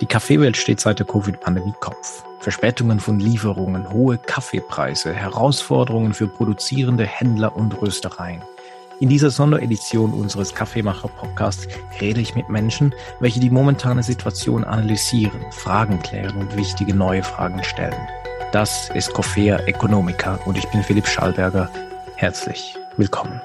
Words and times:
Die 0.00 0.06
Kaffeewelt 0.06 0.56
steht 0.56 0.80
seit 0.80 0.98
der 0.98 1.06
Covid-Pandemie 1.06 1.74
Kopf. 1.78 2.24
Verspätungen 2.40 3.00
von 3.00 3.20
Lieferungen, 3.20 3.92
hohe 3.92 4.16
Kaffeepreise, 4.16 5.12
Herausforderungen 5.12 6.14
für 6.14 6.26
produzierende 6.26 7.04
Händler 7.04 7.54
und 7.54 7.82
Röstereien. 7.82 8.40
In 8.98 9.10
dieser 9.10 9.30
Sonderedition 9.30 10.14
unseres 10.14 10.54
Kaffeemacher-Podcasts 10.54 11.68
rede 12.00 12.20
ich 12.20 12.34
mit 12.34 12.48
Menschen, 12.48 12.94
welche 13.20 13.40
die 13.40 13.50
momentane 13.50 14.02
Situation 14.02 14.64
analysieren, 14.64 15.40
Fragen 15.50 16.00
klären 16.00 16.36
und 16.36 16.56
wichtige 16.56 16.94
neue 16.94 17.22
Fragen 17.22 17.62
stellen. 17.62 18.08
Das 18.52 18.90
ist 18.94 19.12
Coffea 19.12 19.58
Economica 19.66 20.36
und 20.46 20.56
ich 20.56 20.66
bin 20.70 20.82
Philipp 20.82 21.06
Schallberger. 21.06 21.70
Herzlich 22.16 22.74
willkommen. 22.96 23.40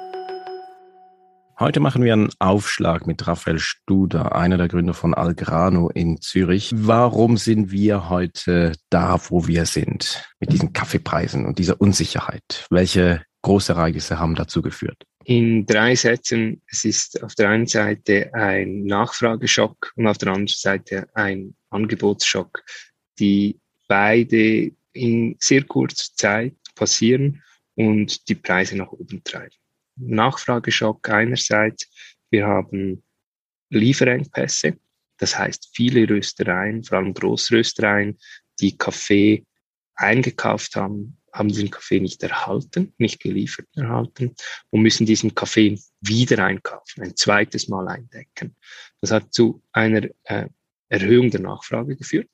Heute 1.57 1.79
machen 1.79 2.03
wir 2.03 2.11
einen 2.11 2.31
Aufschlag 2.39 3.07
mit 3.07 3.25
Raphael 3.25 3.59
Studer, 3.59 4.35
einer 4.35 4.57
der 4.57 4.67
Gründer 4.67 4.93
von 4.93 5.13
Algrano 5.13 5.89
in 5.89 6.19
Zürich. 6.19 6.71
Warum 6.75 7.37
sind 7.37 7.71
wir 7.71 8.09
heute 8.09 8.73
da, 8.89 9.17
wo 9.29 9.47
wir 9.47 9.65
sind, 9.65 10.21
mit 10.41 10.51
diesen 10.51 10.73
Kaffeepreisen 10.73 11.45
und 11.45 11.57
dieser 11.57 11.79
Unsicherheit? 11.79 12.65
Welche 12.69 13.23
Großereignisse 13.43 14.19
haben 14.19 14.35
dazu 14.35 14.61
geführt? 14.61 15.03
In 15.23 15.65
drei 15.65 15.95
Sätzen, 15.95 16.61
es 16.69 16.83
ist 16.83 17.23
auf 17.23 17.35
der 17.35 17.47
einen 17.47 17.67
Seite 17.67 18.33
ein 18.33 18.83
Nachfrageschock 18.83 19.93
und 19.95 20.07
auf 20.07 20.17
der 20.17 20.33
anderen 20.33 20.47
Seite 20.47 21.07
ein 21.13 21.55
Angebotsschock, 21.69 22.65
die 23.17 23.61
beide 23.87 24.71
in 24.91 25.37
sehr 25.39 25.63
kurzer 25.63 26.11
Zeit 26.15 26.55
passieren 26.75 27.41
und 27.75 28.27
die 28.27 28.35
Preise 28.35 28.75
nach 28.75 28.91
oben 28.91 29.23
treiben. 29.23 29.55
Nachfrageschock 29.95 31.09
einerseits. 31.09 31.89
Wir 32.29 32.45
haben 32.45 33.03
Lieferengpässe. 33.69 34.77
Das 35.17 35.37
heißt, 35.37 35.71
viele 35.73 36.09
Röstereien, 36.09 36.83
vor 36.83 36.97
allem 36.97 37.13
Großröstereien, 37.13 38.17
die 38.59 38.77
Kaffee 38.77 39.45
eingekauft 39.95 40.75
haben, 40.75 41.17
haben 41.31 41.49
diesen 41.49 41.69
Kaffee 41.69 41.99
nicht 41.99 42.23
erhalten, 42.23 42.93
nicht 42.97 43.19
geliefert 43.19 43.67
erhalten 43.75 44.35
und 44.69 44.81
müssen 44.81 45.05
diesen 45.05 45.35
Kaffee 45.35 45.79
wieder 46.01 46.43
einkaufen, 46.43 47.03
ein 47.03 47.15
zweites 47.15 47.67
Mal 47.67 47.87
eindecken. 47.87 48.55
Das 49.01 49.11
hat 49.11 49.33
zu 49.33 49.61
einer 49.71 50.07
äh, 50.23 50.47
Erhöhung 50.89 51.31
der 51.31 51.41
Nachfrage 51.41 51.95
geführt. 51.95 52.29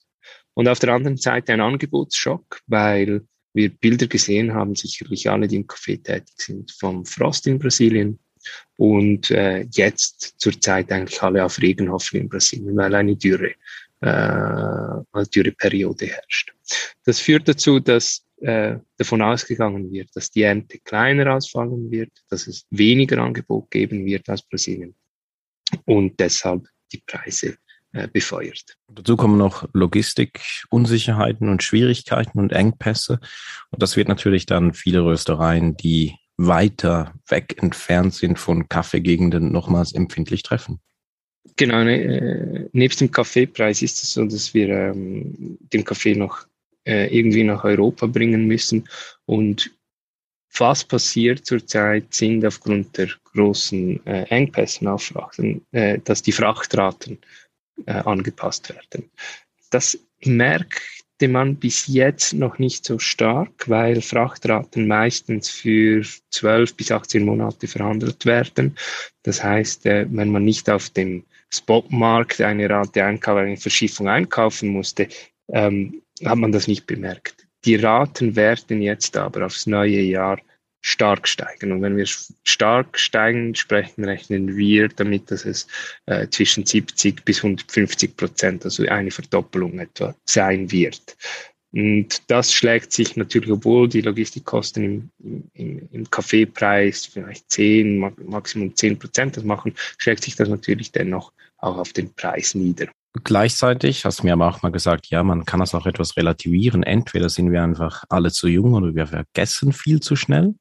Und 0.53 0.67
auf 0.67 0.80
der 0.80 0.93
anderen 0.93 1.17
Seite 1.17 1.53
ein 1.53 1.61
Angebotsschock, 1.61 2.61
weil 2.67 3.25
wir 3.53 3.69
Bilder 3.69 4.07
gesehen 4.07 4.53
haben, 4.53 4.75
sicherlich 4.75 5.30
alle, 5.30 5.47
die 5.47 5.57
im 5.57 5.67
Café 5.67 6.02
tätig 6.02 6.33
sind, 6.38 6.71
vom 6.71 7.05
Frost 7.05 7.47
in 7.47 7.59
Brasilien 7.59 8.19
und 8.77 9.30
äh, 9.31 9.67
jetzt 9.71 10.35
zurzeit 10.38 10.91
eigentlich 10.91 11.21
alle 11.21 11.43
auf 11.43 11.61
Regen 11.61 11.91
hoffen 11.91 12.21
in 12.21 12.30
Brasilien, 12.30 12.75
weil 12.75 12.95
eine 12.95 13.16
Dürre, 13.16 13.53
äh, 14.02 14.08
eine 14.08 15.27
Dürreperiode 15.33 16.08
herrscht. 16.08 16.53
Das 17.03 17.19
führt 17.19 17.47
dazu, 17.47 17.80
dass 17.80 18.23
äh, 18.41 18.77
davon 18.97 19.21
ausgegangen 19.21 19.91
wird, 19.91 20.09
dass 20.15 20.31
die 20.31 20.43
Ernte 20.43 20.80
kleiner 20.80 21.36
ausfallen 21.36 21.91
wird, 21.91 22.11
dass 22.30 22.47
es 22.47 22.65
weniger 22.71 23.19
Angebot 23.19 23.69
geben 23.69 24.05
wird 24.05 24.27
aus 24.30 24.41
Brasilien 24.41 24.95
und 25.86 26.19
deshalb 26.19 26.67
die 26.91 27.03
Preise 27.05 27.58
befeuert. 28.14 28.78
Dazu 28.89 29.17
kommen 29.17 29.38
noch 29.38 29.67
Logistik-Unsicherheiten 29.73 31.50
und 31.50 31.61
Schwierigkeiten 31.61 32.39
und 32.39 32.53
Engpässe. 32.53 33.20
Und 33.70 33.81
das 33.81 33.98
wird 33.98 34.08
natürlich 34.08 34.45
dann 34.45 34.73
viele 34.73 35.03
Röstereien, 35.03 35.75
die 35.75 36.16
weiter 36.38 37.14
weg 37.28 37.61
entfernt 37.61 38.14
sind 38.14 38.39
von 38.39 38.67
Kaffeegegenden, 38.70 39.52
nochmals 39.52 39.94
empfindlich 39.94 40.44
treffen. 40.44 40.80
Genau, 41.56 41.83
ne, 41.83 42.02
äh, 42.02 42.70
nebst 42.72 43.02
dem 43.02 43.11
Kaffeepreis 43.11 43.81
ist 43.81 44.03
es 44.03 44.14
so, 44.14 44.26
dass 44.26 44.53
wir 44.53 44.70
ähm, 44.70 45.58
den 45.73 45.83
Kaffee 45.83 46.16
noch 46.16 46.45
äh, 46.86 47.16
irgendwie 47.16 47.44
nach 47.44 47.64
Europa 47.64 48.05
bringen 48.05 48.48
müssen. 48.48 48.88
Und 49.26 49.72
was 50.58 50.83
passiert 50.83 51.45
zurzeit 51.45 52.14
sind 52.14 52.45
aufgrund 52.45 52.98
der 52.98 53.10
großen 53.33 54.05
äh, 54.05 54.23
Engpässe 54.23 54.83
Nachfragen, 54.83 55.65
äh, 55.71 55.99
dass 56.04 56.21
die 56.21 56.32
Frachtraten 56.32 57.20
äh, 57.86 57.93
angepasst 57.93 58.69
werden. 58.69 59.09
Das 59.69 59.97
merkte 60.23 61.27
man 61.27 61.55
bis 61.55 61.87
jetzt 61.87 62.33
noch 62.33 62.59
nicht 62.59 62.86
so 62.86 62.99
stark, 62.99 63.69
weil 63.69 64.02
Frachtraten 64.02 64.87
meistens 64.87 65.49
für 65.49 66.03
12 66.31 66.75
bis 66.75 66.91
18 66.91 67.23
Monate 67.23 67.67
verhandelt 67.67 68.25
werden. 68.25 68.77
Das 69.23 69.43
heißt, 69.43 69.86
äh, 69.86 70.08
wenn 70.09 70.30
man 70.30 70.43
nicht 70.43 70.70
auf 70.70 70.89
dem 70.89 71.23
Spotmarkt 71.49 72.41
eine 72.41 72.70
Rate 72.70 73.03
einkaufen, 73.03 73.39
eine 73.39 73.58
Verschiffung 73.58 74.08
einkaufen 74.08 74.70
musste, 74.70 75.08
ähm, 75.49 76.02
hat 76.23 76.37
man 76.37 76.52
das 76.52 76.67
nicht 76.67 76.87
bemerkt. 76.87 77.47
Die 77.65 77.75
Raten 77.75 78.36
werden 78.36 78.81
jetzt 78.81 79.15
aber 79.17 79.45
aufs 79.45 79.67
neue 79.67 80.02
Jahr 80.02 80.39
stark 80.81 81.27
steigen. 81.27 81.71
Und 81.71 81.81
wenn 81.81 81.95
wir 81.95 82.05
stark 82.43 82.97
steigen 82.97 83.55
sprechen, 83.55 84.03
rechnen 84.03 84.58
wir 84.58 84.89
damit, 84.89 85.31
dass 85.31 85.45
es 85.45 85.67
äh, 86.08 86.27
zwischen 86.27 86.65
70 86.65 87.23
bis 87.23 87.37
150 87.37 88.17
Prozent, 88.17 88.65
also 88.65 88.86
eine 88.87 89.11
Verdoppelung 89.11 89.80
etwa 89.80 90.15
sein 90.25 90.71
wird. 90.71 91.15
Und 91.73 92.30
das 92.30 92.53
schlägt 92.53 92.91
sich 92.91 93.15
natürlich, 93.15 93.52
obwohl 93.52 93.87
die 93.87 94.02
Logistikkosten 94.02 95.11
im, 95.23 95.43
im, 95.53 95.89
im 95.91 96.11
Kaffeepreis 96.11 97.05
vielleicht 97.05 97.49
10, 97.49 97.97
maximum 98.25 98.75
10 98.75 98.99
Prozent 98.99 99.37
das 99.37 99.45
machen, 99.45 99.73
schlägt 99.97 100.23
sich 100.23 100.36
das 100.36 100.49
natürlich 100.49 100.91
dennoch 100.91 101.31
auch 101.59 101.77
auf 101.77 101.93
den 101.93 102.14
Preis 102.14 102.55
nieder. 102.55 102.87
Gleichzeitig 103.23 104.05
hast 104.05 104.20
du 104.20 104.23
mir 104.23 104.33
aber 104.33 104.47
auch 104.47 104.61
mal 104.61 104.71
gesagt, 104.71 105.08
ja, 105.08 105.21
man 105.21 105.45
kann 105.45 105.59
das 105.59 105.75
auch 105.75 105.86
etwas 105.86 106.15
relativieren. 106.15 106.83
Entweder 106.83 107.30
sind 107.30 107.52
wir 107.52 107.61
einfach 107.61 108.03
alle 108.09 108.31
zu 108.31 108.47
jung 108.47 108.73
oder 108.73 108.95
wir 108.95 109.08
vergessen 109.08 109.73
viel 109.73 109.99
zu 109.99 110.15
schnell. 110.15 110.55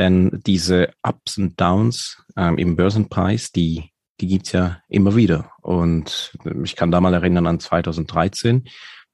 Denn 0.00 0.40
diese 0.46 0.94
Ups 1.02 1.36
und 1.36 1.60
Downs 1.60 2.24
ähm, 2.34 2.56
im 2.56 2.74
Börsenpreis, 2.74 3.52
die, 3.52 3.90
die 4.18 4.28
gibt's 4.28 4.52
ja 4.52 4.78
immer 4.88 5.14
wieder. 5.14 5.52
Und 5.60 6.32
ich 6.64 6.74
kann 6.74 6.90
da 6.90 7.02
mal 7.02 7.12
erinnern 7.12 7.46
an 7.46 7.60
2013 7.60 8.66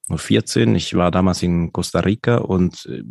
und 0.08 0.20
14. 0.20 0.76
Ich 0.76 0.94
war 0.94 1.10
damals 1.10 1.42
in 1.42 1.72
Costa 1.72 1.98
Rica 1.98 2.36
und 2.36 2.86
äh, 2.86 3.02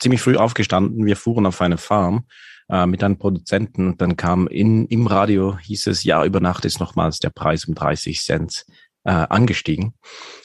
ziemlich 0.00 0.22
früh 0.22 0.34
aufgestanden. 0.34 1.06
Wir 1.06 1.14
fuhren 1.14 1.46
auf 1.46 1.60
eine 1.60 1.78
Farm 1.78 2.26
äh, 2.68 2.84
mit 2.84 3.04
einem 3.04 3.16
Produzenten 3.16 3.86
und 3.86 4.00
dann 4.00 4.16
kam 4.16 4.48
in, 4.48 4.86
im 4.86 5.06
Radio, 5.06 5.56
hieß 5.56 5.86
es, 5.86 6.02
ja, 6.02 6.24
über 6.24 6.40
Nacht 6.40 6.64
ist 6.64 6.80
nochmals 6.80 7.20
der 7.20 7.30
Preis 7.30 7.66
um 7.66 7.76
30 7.76 8.22
Cent 8.22 8.66
äh, 9.04 9.10
angestiegen 9.10 9.94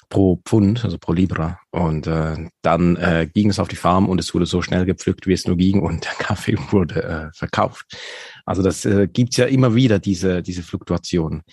pro 0.09 0.41
Pfund, 0.43 0.83
also 0.83 0.97
pro 0.97 1.13
Libra. 1.13 1.59
Und 1.71 2.07
äh, 2.07 2.35
dann 2.61 2.95
äh, 2.97 3.29
ging 3.31 3.49
es 3.49 3.59
auf 3.59 3.67
die 3.67 3.75
Farm 3.75 4.09
und 4.09 4.19
es 4.19 4.33
wurde 4.33 4.45
so 4.45 4.61
schnell 4.61 4.85
gepflückt, 4.85 5.27
wie 5.27 5.33
es 5.33 5.45
nur 5.45 5.55
ging 5.55 5.81
und 5.81 6.05
der 6.05 6.13
Kaffee 6.13 6.57
wurde 6.71 7.03
äh, 7.03 7.37
verkauft. 7.37 7.85
Also 8.45 8.63
das 8.63 8.85
äh, 8.85 9.07
gibt's 9.07 9.37
ja 9.37 9.45
immer 9.45 9.75
wieder, 9.75 9.99
diese, 9.99 10.41
diese 10.41 10.63
Fluktuation. 10.63 11.43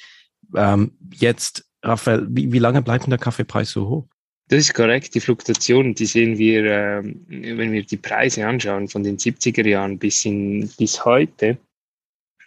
Ähm, 0.55 0.97
jetzt, 1.12 1.67
Raphael, 1.83 2.27
wie, 2.31 2.53
wie 2.53 2.59
lange 2.59 2.83
bleibt 2.83 3.05
denn 3.05 3.11
der 3.11 3.19
Kaffeepreis 3.19 3.71
so 3.71 3.88
hoch? 3.88 4.06
Das 4.49 4.61
ist 4.61 4.75
korrekt. 4.75 5.15
Die 5.15 5.21
Fluktuation, 5.21 5.94
die 5.94 6.06
sehen 6.06 6.38
wir, 6.38 6.65
äh, 6.65 7.03
wenn 7.28 7.73
wir 7.73 7.84
die 7.84 7.97
Preise 7.97 8.47
anschauen, 8.47 8.88
von 8.88 9.03
den 9.03 9.19
70er 9.19 9.67
Jahren 9.67 9.99
bis, 9.99 10.25
in, 10.25 10.71
bis 10.78 11.05
heute 11.05 11.59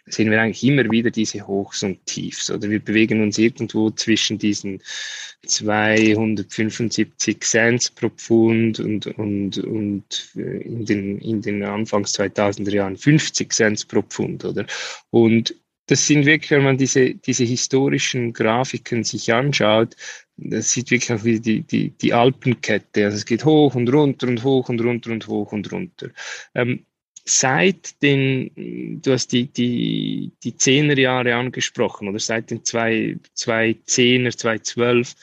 sehen 0.06 0.30
wir 0.30 0.40
eigentlich 0.40 0.64
immer 0.64 0.90
wieder 0.90 1.10
diese 1.10 1.46
Hochs 1.46 1.82
und 1.82 2.04
Tiefs. 2.06 2.50
Oder 2.50 2.68
wir 2.70 2.80
bewegen 2.80 3.22
uns 3.22 3.38
irgendwo 3.38 3.90
zwischen 3.90 4.38
diesen 4.38 4.82
275 5.46 7.40
Cent 7.40 7.94
pro 7.94 8.08
Pfund 8.10 8.80
und, 8.80 9.06
und, 9.06 9.58
und 9.58 10.32
äh, 10.36 10.58
in, 10.62 10.84
den, 10.84 11.18
in 11.18 11.42
den 11.42 11.62
Anfangs 11.62 12.18
2000er 12.18 12.72
Jahren 12.72 12.96
50 12.96 13.52
Cent 13.52 13.88
pro 13.88 14.02
Pfund. 14.02 14.44
Oder? 14.44 14.66
Und 15.10 15.54
das 15.86 16.06
sind 16.06 16.24
wirklich, 16.24 16.52
wenn 16.52 16.62
man 16.62 16.78
diese, 16.78 17.14
diese 17.16 17.42
historischen 17.42 18.32
Grafiken 18.32 19.02
sich 19.02 19.32
anschaut, 19.32 19.96
das 20.36 20.70
sieht 20.70 20.90
wirklich 20.92 21.12
auch 21.12 21.24
wie 21.24 21.40
die, 21.40 21.62
die, 21.62 21.90
die 21.90 22.12
Alpenkette. 22.14 23.04
Also 23.04 23.16
es 23.16 23.26
geht 23.26 23.44
hoch 23.44 23.74
und 23.74 23.92
runter 23.92 24.28
und 24.28 24.44
hoch 24.44 24.68
und 24.68 24.80
runter 24.80 25.10
und 25.10 25.26
hoch 25.26 25.50
und 25.50 25.72
runter. 25.72 26.10
Ähm, 26.54 26.86
seit 27.24 28.00
den, 28.02 29.00
du 29.02 29.12
hast 29.12 29.32
die, 29.32 29.46
die, 29.46 30.32
die 30.42 30.56
Zehnerjahre 30.56 31.34
angesprochen, 31.34 32.08
oder 32.08 32.18
seit 32.18 32.50
den 32.50 32.64
zwei, 32.64 33.16
zwei 33.34 33.76
Zehner, 33.84 34.30
zwei 34.30 34.58
Zwölf, 34.58 35.14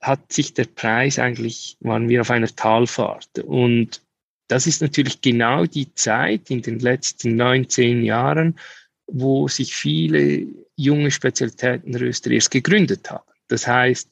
hat 0.00 0.32
sich 0.32 0.54
der 0.54 0.66
Preis 0.66 1.18
eigentlich, 1.18 1.76
waren 1.80 2.08
wir 2.08 2.20
auf 2.20 2.30
einer 2.30 2.54
Talfahrt. 2.54 3.38
Und 3.40 4.02
das 4.48 4.66
ist 4.66 4.82
natürlich 4.82 5.20
genau 5.20 5.64
die 5.66 5.92
Zeit 5.94 6.50
in 6.50 6.62
den 6.62 6.78
letzten 6.78 7.36
neun, 7.36 7.68
zehn 7.68 8.04
Jahren, 8.04 8.58
wo 9.06 9.48
sich 9.48 9.74
viele 9.74 10.46
junge 10.76 11.10
Spezialitätenröster 11.10 12.30
erst 12.30 12.50
gegründet 12.50 13.10
haben. 13.10 13.24
Das 13.48 13.66
heißt, 13.66 14.10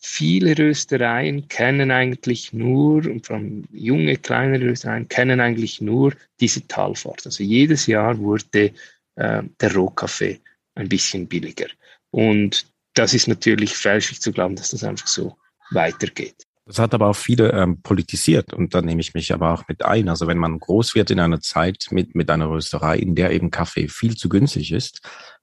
viele 0.00 0.56
Röstereien 0.58 1.46
kennen 1.48 1.90
eigentlich 1.90 2.52
nur, 2.52 3.06
und 3.06 3.26
vor 3.26 3.36
allem 3.36 3.64
junge, 3.70 4.16
kleine 4.16 4.60
Röstereien 4.60 5.08
kennen 5.08 5.40
eigentlich 5.40 5.80
nur 5.80 6.14
diese 6.40 6.66
Talfahrt. 6.66 7.26
Also 7.26 7.44
jedes 7.44 7.86
Jahr 7.86 8.18
wurde 8.18 8.72
äh, 9.16 9.42
der 9.60 9.74
Rohkaffee 9.74 10.40
ein 10.74 10.88
bisschen 10.88 11.28
billiger. 11.28 11.66
Und 12.10 12.66
das 12.94 13.14
ist 13.14 13.28
natürlich 13.28 13.76
fälschlich 13.76 14.20
zu 14.20 14.32
glauben, 14.32 14.56
dass 14.56 14.70
das 14.70 14.84
einfach 14.84 15.06
so 15.06 15.36
weitergeht. 15.70 16.46
Das 16.66 16.78
hat 16.78 16.94
aber 16.94 17.08
auch 17.08 17.16
viele 17.16 17.52
ähm, 17.52 17.82
politisiert 17.82 18.54
und 18.54 18.74
da 18.74 18.80
nehme 18.80 19.00
ich 19.00 19.12
mich 19.12 19.32
aber 19.32 19.52
auch 19.52 19.66
mit 19.68 19.84
ein. 19.84 20.08
Also 20.08 20.26
wenn 20.28 20.38
man 20.38 20.58
groß 20.58 20.94
wird 20.94 21.10
in 21.10 21.18
einer 21.18 21.40
Zeit 21.40 21.88
mit, 21.90 22.14
mit 22.14 22.30
einer 22.30 22.48
Rösterei, 22.48 22.96
in 22.96 23.14
der 23.14 23.32
eben 23.32 23.50
Kaffee 23.50 23.88
viel 23.88 24.16
zu 24.16 24.28
günstig 24.28 24.72
ist, 24.72 25.00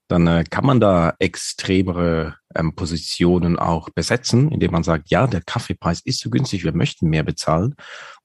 dann 0.07 0.27
äh, 0.27 0.43
kann 0.49 0.65
man 0.65 0.79
da 0.79 1.15
extremere 1.19 2.35
ähm, 2.55 2.75
Positionen 2.75 3.59
auch 3.59 3.89
besetzen, 3.89 4.51
indem 4.51 4.71
man 4.71 4.83
sagt, 4.83 5.09
ja, 5.09 5.27
der 5.27 5.41
Kaffeepreis 5.41 6.01
ist 6.01 6.19
zu 6.19 6.29
günstig, 6.29 6.63
wir 6.63 6.73
möchten 6.73 7.09
mehr 7.09 7.23
bezahlen. 7.23 7.75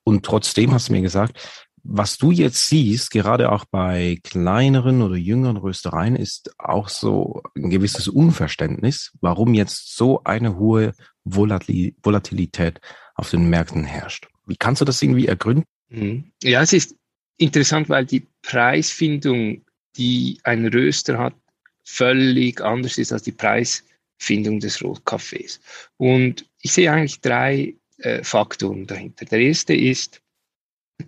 Und 0.05 0.25
trotzdem 0.25 0.73
hast 0.73 0.89
du 0.89 0.93
mir 0.93 1.03
gesagt, 1.03 1.39
was 1.85 2.17
du 2.17 2.31
jetzt 2.31 2.69
siehst, 2.69 3.11
gerade 3.11 3.51
auch 3.51 3.65
bei 3.65 4.19
kleineren 4.23 5.03
oder 5.03 5.17
jüngeren 5.17 5.57
Röstereien, 5.57 6.15
ist 6.15 6.55
auch 6.59 6.89
so 6.89 7.43
ein 7.57 7.71
gewisses 7.71 8.07
Unverständnis, 8.07 9.13
warum 9.21 9.55
jetzt 9.55 9.97
so 9.97 10.23
eine 10.23 10.57
hohe 10.59 10.93
Volatilität 11.25 12.81
auf 13.17 13.31
den 13.31 13.51
Märkten 13.51 13.85
herrscht. 13.85 14.29
Wie 14.47 14.57
kannst 14.57 14.81
du 14.81 14.85
das 14.85 15.03
irgendwie 15.03 15.27
ergründen? 15.27 15.65
Mhm. 15.89 16.33
Ja, 16.43 16.63
es 16.63 16.73
ist 16.73 16.97
interessant, 17.37 17.89
weil 17.89 18.07
die 18.07 18.29
Preisfindung, 18.43 19.65
die 19.97 20.39
ein 20.45 20.67
Röster 20.67 21.19
hat, 21.19 21.35
völlig 21.85 22.61
anders 22.61 22.99
ist 22.99 23.13
als 23.13 23.23
die 23.23 23.33
Preisfindung 23.33 24.61
des 24.61 24.83
Rotkaffees. 24.83 25.61
Und 25.97 26.49
ich 26.63 26.73
sehe 26.73 26.91
eigentlich 26.91 27.21
drei 27.21 27.75
äh, 27.99 28.23
Faktoren 28.25 28.87
dahinter. 28.87 29.25
Der 29.27 29.41
erste 29.41 29.75
ist, 29.75 30.22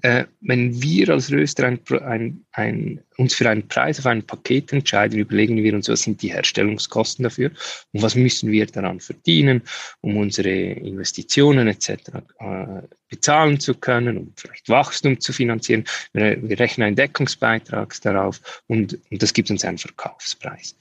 äh, 0.03 0.27
wenn 0.41 0.83
wir 0.83 1.11
als 1.11 1.31
Röster 1.31 1.67
ein, 1.67 1.81
ein, 2.03 2.45
ein, 2.53 3.01
uns 3.17 3.35
für 3.35 3.49
einen 3.49 3.67
Preis 3.69 3.99
auf 3.99 4.07
ein 4.07 4.23
Paket 4.23 4.73
entscheiden, 4.73 5.19
überlegen 5.19 5.57
wir 5.57 5.75
uns, 5.75 5.89
was 5.89 6.03
sind 6.03 6.23
die 6.23 6.33
Herstellungskosten 6.33 7.23
dafür 7.23 7.51
und 7.93 8.03
was 8.03 8.15
müssen 8.15 8.51
wir 8.51 8.67
daran 8.67 9.01
verdienen, 9.01 9.63
um 10.01 10.17
unsere 10.17 10.51
Investitionen 10.51 11.69
etc. 11.69 11.91
Äh, 12.39 12.83
bezahlen 13.09 13.61
zu 13.61 13.75
können, 13.75 14.19
um 14.19 14.33
vielleicht 14.37 14.69
Wachstum 14.69 15.21
zu 15.21 15.33
finanzieren. 15.33 15.85
Wir, 16.13 16.37
wir 16.43 16.59
rechnen 16.59 16.87
einen 16.87 16.97
Deckungsbeitrag 16.97 18.01
darauf 18.03 18.63
und, 18.67 18.99
und 19.11 19.23
das 19.23 19.33
gibt 19.33 19.51
uns 19.51 19.65
einen 19.65 19.79
Verkaufspreis. 19.79 20.77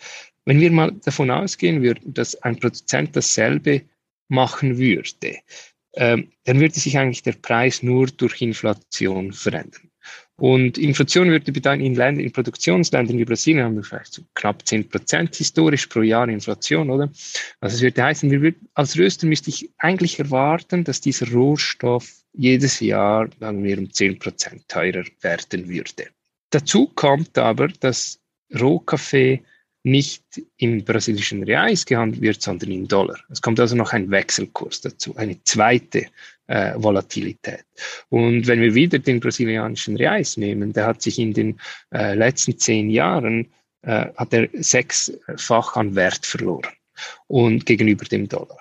Wenn 0.46 0.60
wir 0.60 0.72
mal 0.72 0.92
davon 0.92 1.32
ausgehen 1.32 1.82
würden, 1.82 2.14
dass 2.14 2.36
ein 2.44 2.60
Produzent 2.60 3.16
dasselbe 3.16 3.82
machen 4.28 4.78
würde, 4.78 5.38
dann 5.96 6.28
würde 6.46 6.74
sich 6.74 6.98
eigentlich 6.98 7.24
der 7.24 7.34
Preis 7.34 7.84
nur 7.84 8.08
durch 8.08 8.42
Inflation 8.42 9.32
verändern. 9.32 9.90
Und 10.36 10.80
Inflation 10.80 11.30
würde 11.30 11.52
bedeuten, 11.52 11.84
in 11.84 11.94
Ländern, 11.94 12.26
in 12.26 12.32
Produktionsländern 12.32 13.20
wie 13.20 13.26
Brasilien 13.26 13.64
haben 13.64 13.76
wir 13.76 13.84
vielleicht 13.84 14.14
so 14.14 14.24
knapp 14.34 14.68
10 14.68 14.90
Prozent 14.90 15.36
historisch 15.36 15.86
pro 15.86 16.02
Jahr 16.02 16.28
Inflation, 16.28 16.90
oder? 16.90 17.12
Also 17.60 17.76
es 17.76 17.82
würde 17.84 18.04
heißen, 18.04 18.32
wir 18.32 18.42
würden, 18.42 18.68
als 18.74 18.98
Röster 18.98 19.28
müsste 19.28 19.52
ich 19.52 19.70
eigentlich 19.78 20.18
erwarten, 20.20 20.84
dass 20.84 21.02
dieser 21.02 21.32
Rohstoff 21.32 22.12
jedes 22.34 22.80
Jahr, 22.80 23.30
sagen 23.40 23.64
wir, 23.64 23.78
um 23.78 23.94
10 23.94 24.18
Prozent 24.18 24.68
teurer 24.68 25.04
werden 25.22 25.70
würde. 25.70 26.08
Dazu 26.50 26.88
kommt 26.88 27.38
aber, 27.38 27.68
dass 27.68 28.20
Rohkaffee 28.60 29.44
nicht 29.84 30.24
im 30.58 30.84
brasilischen 30.84 31.44
Reais 31.44 31.86
gehandelt 31.86 32.22
wird, 32.22 32.42
sondern 32.42 32.72
in 32.72 32.88
Dollar. 32.88 33.20
Es 33.30 33.42
kommt 33.42 33.60
also 33.60 33.76
noch 33.76 33.92
ein 33.92 34.10
Wechselkurs 34.10 34.82
dazu, 34.82 35.16
eine 35.18 35.44
zweite 35.44 36.08
äh, 36.48 36.74
Volatilität. 36.76 37.66
Und 38.10 38.48
wenn 38.48 38.62
wir 38.62 38.74
wieder 38.74 39.00
den 39.00 39.20
brasilianischen 39.20 39.98
Reais 39.98 40.38
nehmen, 40.38 40.72
der 40.72 40.86
hat 40.86 41.02
sich 41.02 41.20
in 41.20 41.34
den 41.34 41.60
äh, 41.94 42.16
letzten 42.16 42.58
zehn 42.58 42.90
Jahren 42.90 43.52
äh, 43.82 44.08
hat 44.16 44.34
er 44.34 44.48
sechsfach 44.54 45.76
an 45.76 45.96
Wert 45.96 46.26
verloren 46.26 46.72
und 47.28 47.66
gegenüber 47.66 48.06
dem 48.06 48.30
Dollar. 48.30 48.60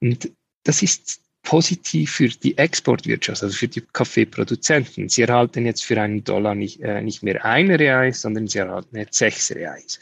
Und 0.00 0.30
das 0.64 0.82
ist 0.82 1.20
positiv 1.44 2.12
für 2.12 2.28
die 2.28 2.58
Exportwirtschaft, 2.58 3.42
also 3.42 3.54
für 3.54 3.68
die 3.68 3.82
Kaffeeproduzenten. 3.92 5.08
Sie 5.08 5.22
erhalten 5.22 5.66
jetzt 5.66 5.84
für 5.84 6.00
einen 6.00 6.24
Dollar 6.24 6.54
nicht, 6.54 6.80
äh, 6.80 7.00
nicht 7.02 7.22
mehr 7.22 7.44
eine 7.44 7.78
Reais, 7.78 8.22
sondern 8.22 8.48
sie 8.48 8.58
erhalten 8.58 8.96
jetzt 8.96 9.18
sechs 9.18 9.52
Reais. 9.52 10.00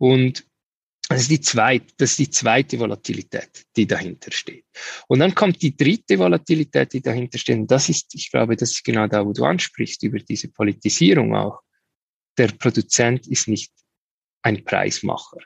Und 0.00 0.46
das 1.08 1.22
ist 1.22 1.30
die 1.30 1.40
zweite, 1.40 1.92
das 1.98 2.12
ist 2.12 2.18
die 2.20 2.30
zweite 2.30 2.78
Volatilität, 2.78 3.66
die 3.76 3.86
dahinter 3.86 4.30
steht. 4.32 4.64
Und 5.08 5.18
dann 5.18 5.34
kommt 5.34 5.60
die 5.60 5.76
dritte 5.76 6.18
Volatilität, 6.18 6.92
die 6.92 7.02
dahinter 7.02 7.36
steht. 7.36 7.58
Und 7.58 7.70
das 7.70 7.88
ist, 7.88 8.14
ich 8.14 8.30
glaube, 8.30 8.56
das 8.56 8.70
ist 8.70 8.84
genau 8.84 9.06
da, 9.08 9.26
wo 9.26 9.32
du 9.32 9.44
ansprichst, 9.44 10.02
über 10.04 10.18
diese 10.20 10.48
Politisierung 10.48 11.34
auch. 11.34 11.60
Der 12.38 12.48
Produzent 12.48 13.26
ist 13.26 13.48
nicht 13.48 13.72
ein 14.42 14.64
Preismacher, 14.64 15.38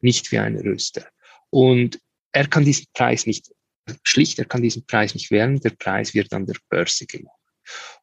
nicht 0.00 0.32
wie 0.32 0.38
ein 0.38 0.56
Röster. 0.56 1.06
Und 1.50 2.00
er 2.32 2.48
kann 2.48 2.64
diesen 2.64 2.86
Preis 2.94 3.26
nicht, 3.26 3.52
schlicht, 4.02 4.38
er 4.38 4.46
kann 4.46 4.62
diesen 4.62 4.86
Preis 4.86 5.14
nicht 5.14 5.30
wählen. 5.30 5.60
Der 5.60 5.70
Preis 5.70 6.14
wird 6.14 6.32
an 6.32 6.46
der 6.46 6.56
Börse 6.68 7.06
gemacht. 7.06 7.36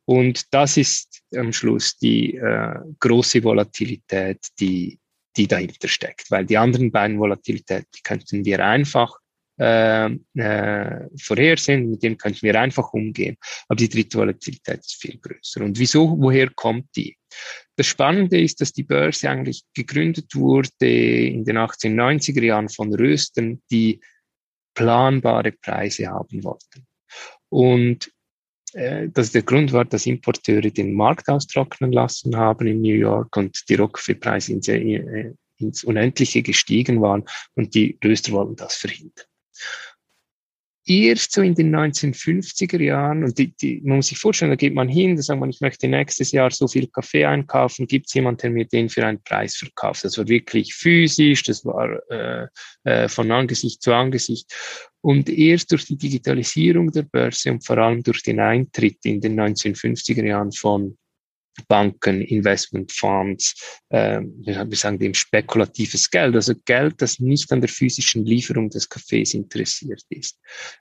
Und 0.05 0.53
das 0.53 0.77
ist 0.77 1.23
am 1.35 1.51
Schluss 1.51 1.97
die 1.97 2.35
äh, 2.35 2.75
große 2.99 3.43
Volatilität, 3.43 4.47
die 4.59 4.99
die 5.37 5.47
dahinter 5.47 5.87
steckt. 5.87 6.29
Weil 6.31 6.45
die 6.45 6.57
anderen 6.57 6.91
beiden 6.91 7.19
Volatilität, 7.19 7.85
die 7.95 8.01
könnten 8.01 8.43
wir 8.43 8.65
einfach 8.65 9.17
äh, 9.59 10.09
äh, 10.35 11.07
vorhersehen, 11.19 11.89
mit 11.89 12.03
denen 12.03 12.17
könnten 12.17 12.41
wir 12.43 12.59
einfach 12.59 12.93
umgehen. 12.93 13.37
Aber 13.67 13.77
die 13.77 13.89
dritte 13.89 14.19
Volatilität 14.19 14.79
ist 14.79 15.01
viel 15.01 15.17
größer. 15.17 15.61
Und 15.61 15.79
wieso, 15.79 16.15
woher 16.19 16.49
kommt 16.49 16.89
die? 16.95 17.17
Das 17.75 17.87
Spannende 17.87 18.39
ist, 18.39 18.61
dass 18.61 18.73
die 18.73 18.83
Börse 18.83 19.29
eigentlich 19.29 19.63
gegründet 19.73 20.35
wurde 20.35 20.69
in 21.27 21.45
den 21.45 21.57
1890er 21.57 22.43
Jahren 22.43 22.69
von 22.69 22.93
Röstern, 22.93 23.61
die 23.71 23.99
planbare 24.75 25.51
Preise 25.51 26.07
haben 26.07 26.43
wollten. 26.43 26.87
Und 27.49 28.11
dass 28.73 29.31
der 29.31 29.43
Grund 29.43 29.71
war, 29.71 29.85
dass 29.85 30.05
Importeure 30.05 30.69
den 30.69 30.93
Markt 30.93 31.29
austrocknen 31.29 31.91
lassen 31.91 32.35
haben 32.35 32.67
in 32.67 32.81
New 32.81 32.93
York 32.93 33.35
und 33.37 33.69
die 33.69 33.75
Rockfee-Preise 33.75 34.53
ins, 34.53 34.67
äh, 34.67 35.33
ins 35.57 35.83
Unendliche 35.83 36.41
gestiegen 36.41 37.01
waren 37.01 37.23
und 37.55 37.73
die 37.73 37.97
Röster 38.03 38.33
wollten 38.33 38.55
das 38.55 38.75
verhindern 38.75 39.25
erst 40.87 41.33
so 41.33 41.41
in 41.41 41.55
den 41.55 41.75
1950er 41.75 42.81
Jahren, 42.81 43.23
und 43.23 43.37
die, 43.37 43.55
die, 43.55 43.81
man 43.83 43.97
muss 43.97 44.07
sich 44.07 44.17
vorstellen, 44.17 44.51
da 44.51 44.55
geht 44.55 44.73
man 44.73 44.87
hin, 44.87 45.15
da 45.15 45.21
sagt 45.21 45.39
man, 45.39 45.49
ich 45.49 45.61
möchte 45.61 45.87
nächstes 45.87 46.31
Jahr 46.31 46.51
so 46.51 46.67
viel 46.67 46.87
Kaffee 46.87 47.25
einkaufen, 47.25 47.87
gibt 47.87 48.07
es 48.07 48.13
jemanden, 48.13 48.41
der 48.41 48.49
mir 48.51 48.65
den 48.65 48.89
für 48.89 49.05
einen 49.05 49.21
Preis 49.21 49.55
verkauft? 49.55 50.03
Das 50.03 50.17
war 50.17 50.27
wirklich 50.27 50.73
physisch, 50.73 51.43
das 51.43 51.65
war 51.65 51.99
äh, 52.09 52.47
äh, 52.83 53.07
von 53.09 53.31
Angesicht 53.31 53.81
zu 53.81 53.93
Angesicht. 53.93 54.51
Und 55.01 55.29
erst 55.29 55.71
durch 55.71 55.85
die 55.85 55.97
Digitalisierung 55.97 56.91
der 56.91 57.03
Börse 57.03 57.51
und 57.51 57.65
vor 57.65 57.77
allem 57.77 58.03
durch 58.03 58.23
den 58.23 58.39
Eintritt 58.39 59.05
in 59.05 59.21
den 59.21 59.39
1950er 59.39 60.25
Jahren 60.25 60.51
von 60.51 60.97
Banken, 61.67 62.21
Investmentfonds, 62.21 63.81
äh, 63.89 64.21
wir 64.21 64.67
sagen 64.75 64.99
dem 64.99 65.13
spekulatives 65.13 66.09
Geld, 66.09 66.35
also 66.35 66.53
Geld, 66.65 67.01
das 67.01 67.19
nicht 67.19 67.51
an 67.51 67.61
der 67.61 67.69
physischen 67.69 68.25
Lieferung 68.25 68.69
des 68.69 68.87
Kaffees 68.87 69.33
interessiert 69.33 70.01
ist. 70.09 70.39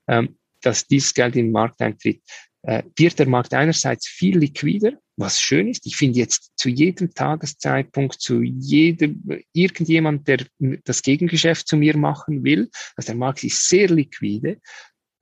Ähm, 0.08 0.36
dass 0.60 0.86
dieses 0.86 1.14
Geld 1.14 1.36
in 1.36 1.46
den 1.46 1.52
Markt 1.52 1.80
eintritt, 1.80 2.22
äh, 2.62 2.82
wird 2.96 3.18
der 3.18 3.28
Markt 3.28 3.54
einerseits 3.54 4.08
viel 4.08 4.38
liquider, 4.38 4.98
was 5.16 5.40
schön 5.40 5.68
ist. 5.68 5.86
Ich 5.86 5.96
finde 5.96 6.18
jetzt 6.18 6.50
zu 6.56 6.68
jedem 6.68 7.14
Tageszeitpunkt, 7.14 8.20
zu 8.20 8.42
jedem, 8.42 9.22
irgendjemand, 9.52 10.26
der 10.26 10.44
das 10.84 11.02
Gegengeschäft 11.02 11.68
zu 11.68 11.76
mir 11.76 11.96
machen 11.96 12.44
will, 12.44 12.68
also 12.96 13.06
der 13.06 13.16
Markt 13.16 13.44
ist 13.44 13.68
sehr 13.68 13.88
liquide. 13.88 14.60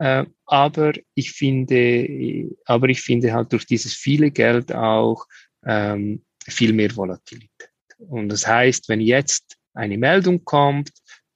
Äh, 0.05 0.27
aber 0.45 0.93
ich 1.15 1.33
finde, 1.33 2.51
aber 2.67 2.91
ich 2.91 3.01
finde 3.01 3.33
halt 3.33 3.51
durch 3.55 3.65
dieses 3.65 3.95
viele 3.95 4.31
Geld 4.31 4.71
auch 4.75 5.25
ähm, 5.65 6.23
viel 6.47 6.75
mehr 6.75 6.95
Volatilität. 6.95 7.71
Und 7.97 8.29
das 8.29 8.47
heißt, 8.47 8.91
wenn 8.91 9.01
jetzt 9.01 9.57
eine 9.73 9.97
Meldung 9.97 10.45
kommt, 10.45 10.91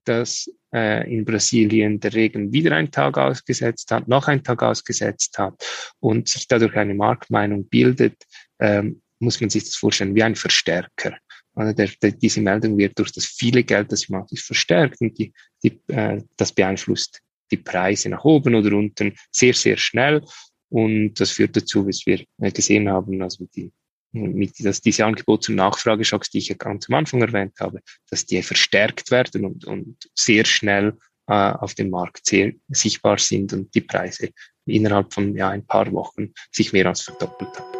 dass 0.04 0.50
äh, 0.74 1.10
in 1.10 1.24
Brasilien 1.24 1.98
der 1.98 2.12
Regen 2.12 2.52
wieder 2.52 2.76
einen 2.76 2.90
Tag 2.90 3.16
ausgesetzt 3.16 3.90
hat, 3.90 4.06
noch 4.06 4.28
einen 4.28 4.44
Tag 4.44 4.62
ausgesetzt 4.62 5.38
hat 5.38 5.54
und 6.00 6.28
sich 6.28 6.46
dadurch 6.46 6.76
eine 6.76 6.92
Marktmeinung 6.92 7.66
bildet, 7.70 8.22
ähm, 8.60 9.00
muss 9.18 9.40
man 9.40 9.48
sich 9.48 9.64
das 9.64 9.76
vorstellen 9.76 10.14
wie 10.14 10.22
ein 10.22 10.36
Verstärker. 10.36 11.16
Also 11.54 11.72
der, 11.72 11.88
der, 12.02 12.12
diese 12.12 12.42
Meldung 12.42 12.76
wird 12.76 12.98
durch 12.98 13.12
das 13.12 13.24
viele 13.24 13.64
Geld, 13.64 13.90
das 13.92 14.10
im 14.10 14.16
Markt 14.16 14.32
ist, 14.32 14.44
verstärkt 14.44 15.00
und 15.00 15.18
die, 15.18 15.32
die, 15.62 15.80
äh, 15.86 16.22
das 16.36 16.52
beeinflusst 16.52 17.22
die 17.50 17.56
Preise 17.56 18.08
nach 18.08 18.24
oben 18.24 18.54
oder 18.54 18.76
unten 18.76 19.14
sehr, 19.30 19.54
sehr 19.54 19.76
schnell. 19.76 20.22
Und 20.70 21.14
das 21.14 21.30
führt 21.30 21.56
dazu, 21.56 21.86
wie 21.86 22.02
wir 22.06 22.24
äh, 22.40 22.52
gesehen 22.52 22.88
haben, 22.88 23.22
also 23.22 23.46
die 23.54 23.72
mit, 24.12 24.64
dass 24.64 24.80
diese 24.80 25.04
Angebots- 25.04 25.48
und 25.48 25.56
Nachfrageschocks, 25.56 26.30
die 26.30 26.38
ich 26.38 26.48
ja 26.48 26.54
ganz 26.54 26.88
am 26.88 26.94
Anfang 26.94 27.20
erwähnt 27.20 27.54
habe, 27.60 27.80
dass 28.10 28.24
die 28.24 28.42
verstärkt 28.42 29.10
werden 29.10 29.44
und, 29.44 29.64
und 29.66 29.96
sehr 30.14 30.44
schnell 30.44 30.96
äh, 31.26 31.34
auf 31.34 31.74
dem 31.74 31.90
Markt 31.90 32.26
sehr 32.26 32.52
sichtbar 32.68 33.18
sind 33.18 33.52
und 33.52 33.74
die 33.74 33.82
Preise 33.82 34.30
innerhalb 34.66 35.12
von 35.12 35.36
ja, 35.36 35.50
ein 35.50 35.66
paar 35.66 35.92
Wochen 35.92 36.32
sich 36.50 36.72
mehr 36.72 36.86
als 36.86 37.02
verdoppelt 37.02 37.58
haben. 37.58 37.77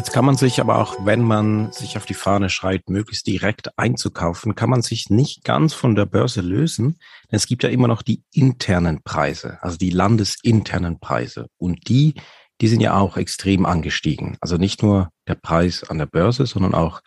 Jetzt 0.00 0.14
kann 0.14 0.24
man 0.24 0.38
sich 0.38 0.62
aber 0.62 0.78
auch, 0.78 0.96
wenn 1.04 1.20
man 1.20 1.72
sich 1.72 1.98
auf 1.98 2.06
die 2.06 2.14
Fahne 2.14 2.48
schreibt, 2.48 2.88
möglichst 2.88 3.26
direkt 3.26 3.78
einzukaufen, 3.78 4.54
kann 4.54 4.70
man 4.70 4.80
sich 4.80 5.10
nicht 5.10 5.44
ganz 5.44 5.74
von 5.74 5.94
der 5.94 6.06
Börse 6.06 6.40
lösen. 6.40 6.96
Denn 7.30 7.36
es 7.36 7.46
gibt 7.46 7.64
ja 7.64 7.68
immer 7.68 7.86
noch 7.86 8.00
die 8.00 8.22
internen 8.32 9.02
Preise, 9.02 9.58
also 9.60 9.76
die 9.76 9.90
landesinternen 9.90 11.00
Preise. 11.00 11.48
Und 11.58 11.86
die, 11.90 12.14
die 12.62 12.68
sind 12.68 12.80
ja 12.80 12.96
auch 12.96 13.18
extrem 13.18 13.66
angestiegen. 13.66 14.38
Also 14.40 14.56
nicht 14.56 14.82
nur 14.82 15.10
der 15.28 15.34
Preis 15.34 15.84
an 15.84 15.98
der 15.98 16.06
Börse, 16.06 16.46
sondern 16.46 16.72
auch 16.72 17.02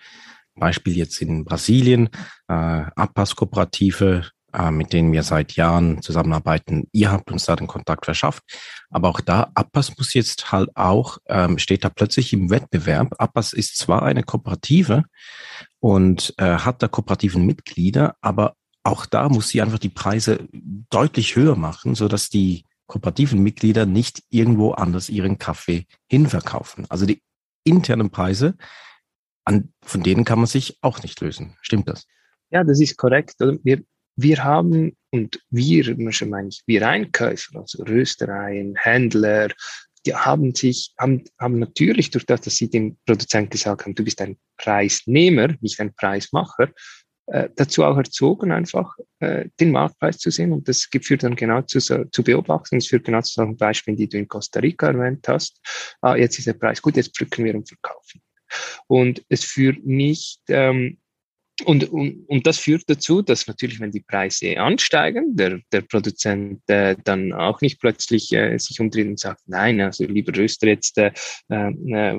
Beispiel 0.53 0.95
jetzt 0.95 1.19
in 1.19 1.45
Brasilien, 1.45 2.09
äh, 2.47 2.53
Abpasskooperative 2.53 4.29
äh, 4.53 4.71
mit 4.71 4.93
denen 4.93 5.11
wir 5.11 5.23
seit 5.23 5.53
Jahren 5.53 6.01
zusammenarbeiten. 6.01 6.87
Ihr 6.91 7.11
habt 7.11 7.31
uns 7.31 7.45
da 7.45 7.55
den 7.55 7.67
Kontakt 7.67 8.05
verschafft. 8.05 8.43
Aber 8.89 9.09
auch 9.09 9.21
da, 9.21 9.51
Appas 9.55 9.97
muss 9.97 10.13
jetzt 10.13 10.51
halt 10.51 10.69
auch, 10.75 11.17
ähm, 11.27 11.57
steht 11.57 11.83
da 11.83 11.89
plötzlich 11.89 12.33
im 12.33 12.49
Wettbewerb. 12.49 13.15
Appas 13.17 13.53
ist 13.53 13.77
zwar 13.77 14.03
eine 14.03 14.23
Kooperative 14.23 15.03
und 15.79 16.33
äh, 16.37 16.57
hat 16.57 16.83
da 16.83 16.87
kooperativen 16.87 17.45
Mitglieder, 17.45 18.15
aber 18.21 18.55
auch 18.83 19.05
da 19.05 19.29
muss 19.29 19.49
sie 19.49 19.61
einfach 19.61 19.79
die 19.79 19.89
Preise 19.89 20.47
deutlich 20.89 21.35
höher 21.35 21.55
machen, 21.55 21.95
so 21.95 22.07
dass 22.07 22.29
die 22.29 22.65
kooperativen 22.87 23.41
Mitglieder 23.41 23.85
nicht 23.85 24.23
irgendwo 24.29 24.71
anders 24.71 25.09
ihren 25.09 25.37
Kaffee 25.37 25.87
hinverkaufen. 26.07 26.85
Also 26.89 27.05
die 27.05 27.21
internen 27.63 28.11
Preise, 28.11 28.55
an, 29.45 29.73
von 29.81 30.03
denen 30.03 30.25
kann 30.25 30.39
man 30.39 30.47
sich 30.47 30.77
auch 30.81 31.01
nicht 31.01 31.19
lösen. 31.21 31.55
Stimmt 31.61 31.87
das? 31.87 32.05
Ja, 32.49 32.63
das 32.63 32.79
ist 32.79 32.97
korrekt. 32.97 33.35
Wir, 33.39 33.83
wir 34.15 34.43
haben, 34.43 34.95
und 35.11 35.39
wir, 35.49 35.95
meine 35.95 36.49
ich, 36.49 36.61
wir 36.65 36.87
Einkäufer, 36.87 37.59
also 37.59 37.83
Röstereien, 37.83 38.75
Händler, 38.75 39.49
die 40.05 40.13
haben 40.13 40.53
sich, 40.53 40.93
haben, 40.99 41.23
haben 41.39 41.59
natürlich 41.59 42.11
durch 42.11 42.25
das, 42.25 42.41
dass 42.41 42.57
sie 42.57 42.69
dem 42.69 42.97
Produzenten 43.05 43.51
gesagt 43.51 43.83
haben, 43.83 43.95
du 43.95 44.03
bist 44.03 44.21
ein 44.21 44.37
Preisnehmer, 44.57 45.55
nicht 45.61 45.79
ein 45.79 45.93
Preismacher, 45.93 46.71
äh, 47.27 47.49
dazu 47.55 47.83
auch 47.85 47.95
erzogen, 47.95 48.51
einfach 48.51 48.97
äh, 49.19 49.47
den 49.59 49.71
Marktpreis 49.71 50.17
zu 50.17 50.29
sehen. 50.29 50.51
Und 50.51 50.67
das 50.67 50.89
führt 51.01 51.23
dann 51.23 51.35
genau 51.35 51.61
zu, 51.61 51.79
zu 51.79 52.23
beobachten. 52.23 52.77
Es 52.77 52.87
führt 52.87 53.05
genau 53.05 53.21
zu 53.21 53.33
solchen 53.33 53.55
Beispielen, 53.55 53.95
die 53.95 54.09
du 54.09 54.17
in 54.17 54.27
Costa 54.27 54.59
Rica 54.59 54.87
erwähnt 54.87 55.25
hast. 55.29 55.61
Ah, 56.01 56.15
jetzt 56.15 56.37
ist 56.37 56.47
der 56.47 56.53
Preis 56.53 56.81
gut, 56.81 56.97
jetzt 56.97 57.15
pflücken 57.15 57.45
wir 57.45 57.55
und 57.55 57.69
verkaufen. 57.69 58.21
Und 58.87 59.23
es 59.29 59.45
führt 59.45 59.85
nicht 59.85 60.41
ähm, 60.49 60.99
und, 61.65 61.89
und, 61.91 62.27
und 62.27 62.47
das 62.47 62.57
führt 62.57 62.83
dazu, 62.87 63.21
dass 63.21 63.45
natürlich, 63.45 63.79
wenn 63.79 63.91
die 63.91 64.01
Preise 64.01 64.57
ansteigen, 64.57 65.35
der, 65.35 65.59
der 65.71 65.81
Produzent 65.81 66.61
äh, 66.67 66.95
dann 67.03 67.31
auch 67.31 67.61
nicht 67.61 67.79
plötzlich 67.79 68.33
äh, 68.33 68.57
sich 68.57 68.79
umdreht 68.79 69.07
und 69.07 69.19
sagt, 69.19 69.41
nein, 69.45 69.79
also 69.79 70.03
lieber 70.05 70.35
Röster, 70.35 70.67
jetzt 70.67 70.97
äh, 70.97 71.11
äh, 71.49 71.71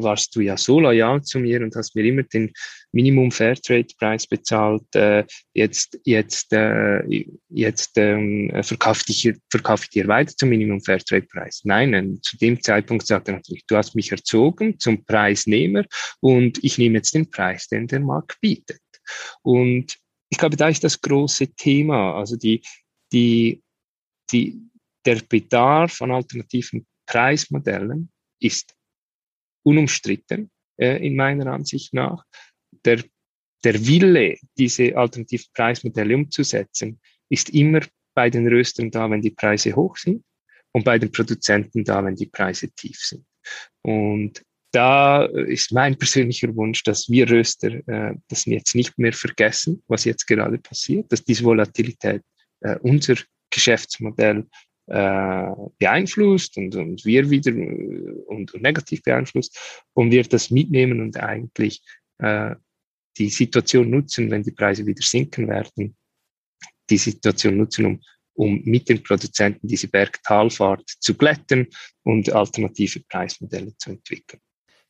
warst 0.02 0.36
du 0.36 0.40
ja 0.40 0.56
so 0.56 0.78
loyal 0.78 1.20
zu 1.22 1.40
mir 1.40 1.60
und 1.62 1.74
hast 1.74 1.96
mir 1.96 2.04
immer 2.04 2.22
den 2.22 2.52
Minimum 2.92 3.32
Fairtrade-Preis 3.32 4.28
bezahlt, 4.28 4.94
äh, 4.94 5.24
jetzt, 5.52 5.98
jetzt, 6.04 6.52
äh, 6.52 7.26
jetzt 7.48 7.98
äh, 7.98 8.62
verkaufe 8.62 9.02
ich, 9.08 9.32
verkauf 9.50 9.82
ich 9.82 9.90
dir 9.90 10.06
weiter 10.06 10.32
zum 10.36 10.50
Minimum 10.50 10.80
Fairtrade-Preis. 10.80 11.62
Nein, 11.64 12.20
zu 12.22 12.38
dem 12.38 12.62
Zeitpunkt 12.62 13.04
sagt 13.04 13.26
er 13.28 13.34
natürlich, 13.34 13.66
du 13.66 13.76
hast 13.76 13.96
mich 13.96 14.12
erzogen 14.12 14.78
zum 14.78 15.04
Preisnehmer 15.04 15.84
und 16.20 16.62
ich 16.62 16.78
nehme 16.78 16.98
jetzt 16.98 17.14
den 17.14 17.28
Preis, 17.28 17.66
den 17.66 17.88
der 17.88 17.98
Markt 17.98 18.40
bietet. 18.40 18.78
Und 19.42 19.98
ich 20.30 20.38
glaube, 20.38 20.56
da 20.56 20.68
ist 20.68 20.84
das 20.84 21.00
große 21.00 21.54
Thema, 21.54 22.14
also 22.14 22.36
die, 22.36 22.62
die, 23.12 23.62
die, 24.30 24.60
der 25.04 25.20
Bedarf 25.28 26.02
an 26.02 26.10
alternativen 26.10 26.86
Preismodellen 27.06 28.10
ist 28.40 28.74
unumstritten, 29.64 30.50
äh, 30.78 31.06
in 31.06 31.16
meiner 31.16 31.52
Ansicht 31.52 31.94
nach. 31.94 32.24
Der, 32.84 33.02
der 33.62 33.86
Wille, 33.86 34.36
diese 34.58 34.96
alternativen 34.96 35.46
Preismodelle 35.54 36.14
umzusetzen, 36.14 37.00
ist 37.30 37.50
immer 37.50 37.80
bei 38.14 38.30
den 38.30 38.46
Röstern 38.46 38.90
da, 38.90 39.10
wenn 39.10 39.22
die 39.22 39.30
Preise 39.30 39.74
hoch 39.74 39.96
sind 39.96 40.24
und 40.72 40.84
bei 40.84 40.98
den 40.98 41.10
Produzenten 41.10 41.84
da, 41.84 42.04
wenn 42.04 42.16
die 42.16 42.26
Preise 42.26 42.70
tief 42.70 42.98
sind. 42.98 43.24
Und 43.82 44.42
da 44.74 45.24
ist 45.24 45.72
mein 45.72 45.96
persönlicher 45.98 46.54
Wunsch, 46.56 46.82
dass 46.82 47.08
wir 47.08 47.30
Röster 47.30 47.72
äh, 47.88 48.14
das 48.28 48.44
jetzt 48.44 48.74
nicht 48.74 48.98
mehr 48.98 49.12
vergessen, 49.12 49.82
was 49.86 50.04
jetzt 50.04 50.26
gerade 50.26 50.58
passiert, 50.58 51.10
dass 51.12 51.24
diese 51.24 51.44
Volatilität 51.44 52.22
äh, 52.60 52.76
unser 52.80 53.14
Geschäftsmodell 53.50 54.46
äh, 54.86 55.50
beeinflusst 55.78 56.56
und, 56.56 56.74
und 56.74 57.04
wir 57.04 57.30
wieder 57.30 57.52
äh, 57.52 58.12
und, 58.26 58.52
und, 58.52 58.62
negativ 58.62 59.02
beeinflusst 59.02 59.56
und 59.94 60.10
wir 60.10 60.24
das 60.24 60.50
mitnehmen 60.50 61.00
und 61.00 61.16
eigentlich 61.16 61.82
äh, 62.18 62.54
die 63.16 63.28
Situation 63.28 63.90
nutzen, 63.90 64.30
wenn 64.30 64.42
die 64.42 64.50
Preise 64.50 64.84
wieder 64.84 65.02
sinken 65.02 65.48
werden, 65.48 65.96
die 66.90 66.98
Situation 66.98 67.56
nutzen, 67.56 67.86
um, 67.86 68.00
um 68.34 68.60
mit 68.64 68.88
den 68.88 69.02
Produzenten 69.02 69.68
diese 69.68 69.88
Bergtalfahrt 69.88 70.88
zu 70.98 71.14
glätten 71.14 71.68
und 72.02 72.30
alternative 72.32 73.00
Preismodelle 73.08 73.74
zu 73.78 73.90
entwickeln. 73.90 74.40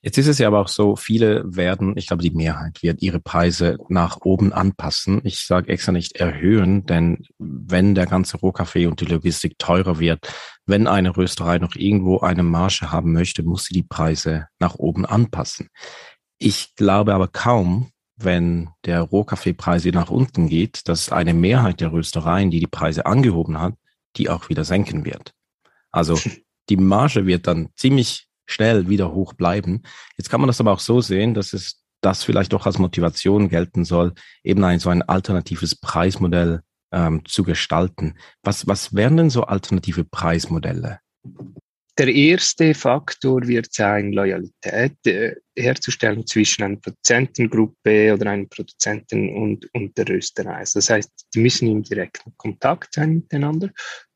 Jetzt 0.04 0.18
ist 0.18 0.26
es 0.26 0.38
ja 0.38 0.48
aber 0.48 0.60
auch 0.60 0.68
so, 0.68 0.96
viele 0.96 1.42
werden, 1.46 1.96
ich 1.96 2.08
glaube 2.08 2.22
die 2.22 2.30
Mehrheit 2.30 2.82
wird 2.82 3.00
ihre 3.00 3.20
Preise 3.20 3.78
nach 3.88 4.18
oben 4.20 4.52
anpassen. 4.52 5.22
Ich 5.24 5.46
sage 5.46 5.70
extra 5.70 5.92
nicht 5.92 6.16
erhöhen, 6.16 6.84
denn 6.84 7.24
wenn 7.38 7.94
der 7.94 8.04
ganze 8.04 8.36
Rohkaffee 8.36 8.84
und 8.84 9.00
die 9.00 9.06
Logistik 9.06 9.58
teurer 9.58 9.98
wird, 9.98 10.30
wenn 10.66 10.88
eine 10.88 11.16
Rösterei 11.16 11.56
noch 11.58 11.74
irgendwo 11.74 12.18
eine 12.18 12.42
Marge 12.42 12.92
haben 12.92 13.14
möchte, 13.14 13.44
muss 13.44 13.64
sie 13.64 13.72
die 13.72 13.82
Preise 13.82 14.46
nach 14.58 14.74
oben 14.74 15.06
anpassen. 15.06 15.70
Ich 16.36 16.74
glaube 16.74 17.14
aber 17.14 17.28
kaum, 17.28 17.88
wenn 18.16 18.68
der 18.84 19.00
Rohkaffeepreis 19.00 19.86
nach 19.86 20.10
unten 20.10 20.50
geht, 20.50 20.86
dass 20.86 21.12
eine 21.12 21.32
Mehrheit 21.32 21.80
der 21.80 21.92
Röstereien, 21.92 22.50
die 22.50 22.60
die 22.60 22.66
Preise 22.66 23.06
angehoben 23.06 23.58
hat, 23.58 23.72
die 24.16 24.28
auch 24.28 24.50
wieder 24.50 24.64
senken 24.64 25.06
wird. 25.06 25.32
Also 25.90 26.18
die 26.68 26.76
Marge 26.76 27.24
wird 27.24 27.46
dann 27.46 27.70
ziemlich 27.74 28.28
schnell 28.46 28.88
wieder 28.88 29.12
hoch 29.12 29.32
bleiben. 29.32 29.82
Jetzt 30.16 30.30
kann 30.30 30.40
man 30.40 30.48
das 30.48 30.60
aber 30.60 30.72
auch 30.72 30.80
so 30.80 31.00
sehen, 31.00 31.34
dass 31.34 31.52
es 31.52 31.84
das 32.00 32.22
vielleicht 32.22 32.52
doch 32.52 32.66
als 32.66 32.78
Motivation 32.78 33.48
gelten 33.48 33.84
soll, 33.84 34.12
eben 34.42 34.62
ein 34.64 34.78
so 34.78 34.90
ein 34.90 35.02
alternatives 35.02 35.74
Preismodell 35.74 36.60
ähm, 36.92 37.22
zu 37.24 37.42
gestalten. 37.42 38.16
Was, 38.42 38.66
was 38.66 38.94
wären 38.94 39.16
denn 39.16 39.30
so 39.30 39.44
alternative 39.44 40.04
Preismodelle? 40.04 41.00
Der 41.96 42.08
erste 42.08 42.74
Faktor 42.74 43.46
wird 43.46 43.72
sein, 43.72 44.12
Loyalität 44.12 44.96
äh, 45.06 45.36
herzustellen 45.56 46.26
zwischen 46.26 46.64
einer 46.64 46.76
Produzentengruppe 46.76 48.12
oder 48.12 48.30
einem 48.30 48.48
Produzenten 48.48 49.28
und, 49.34 49.72
und 49.74 49.96
der 49.96 50.08
Rösterei. 50.08 50.56
Also 50.56 50.80
das 50.80 50.90
heißt, 50.90 51.10
die 51.34 51.38
müssen 51.38 51.68
im 51.68 51.84
direkten 51.84 52.32
Kontakt 52.36 52.94
sein 52.94 53.14
miteinander. 53.14 53.70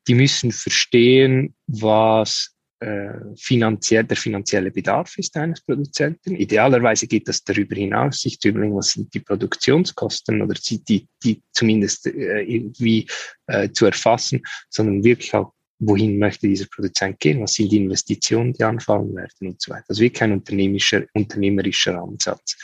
Die 0.09 0.15
müssen 0.15 0.51
verstehen, 0.51 1.55
was 1.69 2.58
äh, 2.81 3.35
finanziell, 3.37 4.05
der 4.05 4.17
finanzielle 4.17 4.71
Bedarf 4.71 5.19
ist 5.19 5.37
eines 5.37 5.61
Produzenten. 5.63 6.37
Idealerweise 6.37 7.07
geht 7.07 7.27
das 7.27 7.43
darüber 7.43 7.75
hinaus, 7.75 8.21
sich 8.21 8.39
zu 8.39 8.49
überlegen, 8.49 8.77
was 8.77 8.93
sind 8.93 9.13
die 9.13 9.21
Produktionskosten 9.21 10.41
oder 10.43 10.55
die, 10.55 11.09
die 11.25 11.43
zumindest 11.53 12.07
äh, 12.07 12.41
irgendwie 12.43 13.09
äh, 13.47 13.71
zu 13.71 13.87
erfassen, 13.87 14.43
sondern 14.69 15.03
wirklich 15.03 15.35
auch, 15.35 15.53
wohin 15.81 16.19
möchte 16.19 16.49
dieser 16.49 16.67
Produzent 16.67 17.21
gehen, 17.21 17.41
was 17.41 17.55
sind 17.55 17.71
die 17.71 17.79
Investitionen, 17.79 18.53
die 18.53 18.65
anfallen 18.65 19.15
werden 19.15 19.49
und 19.49 19.61
so 19.61 19.73
weiter. 19.73 19.85
Also 19.89 20.03
wirklich 20.03 20.23
ein 20.23 20.33
unternehmerischer, 20.33 21.05
unternehmerischer 21.15 22.01
Ansatz. 22.01 22.57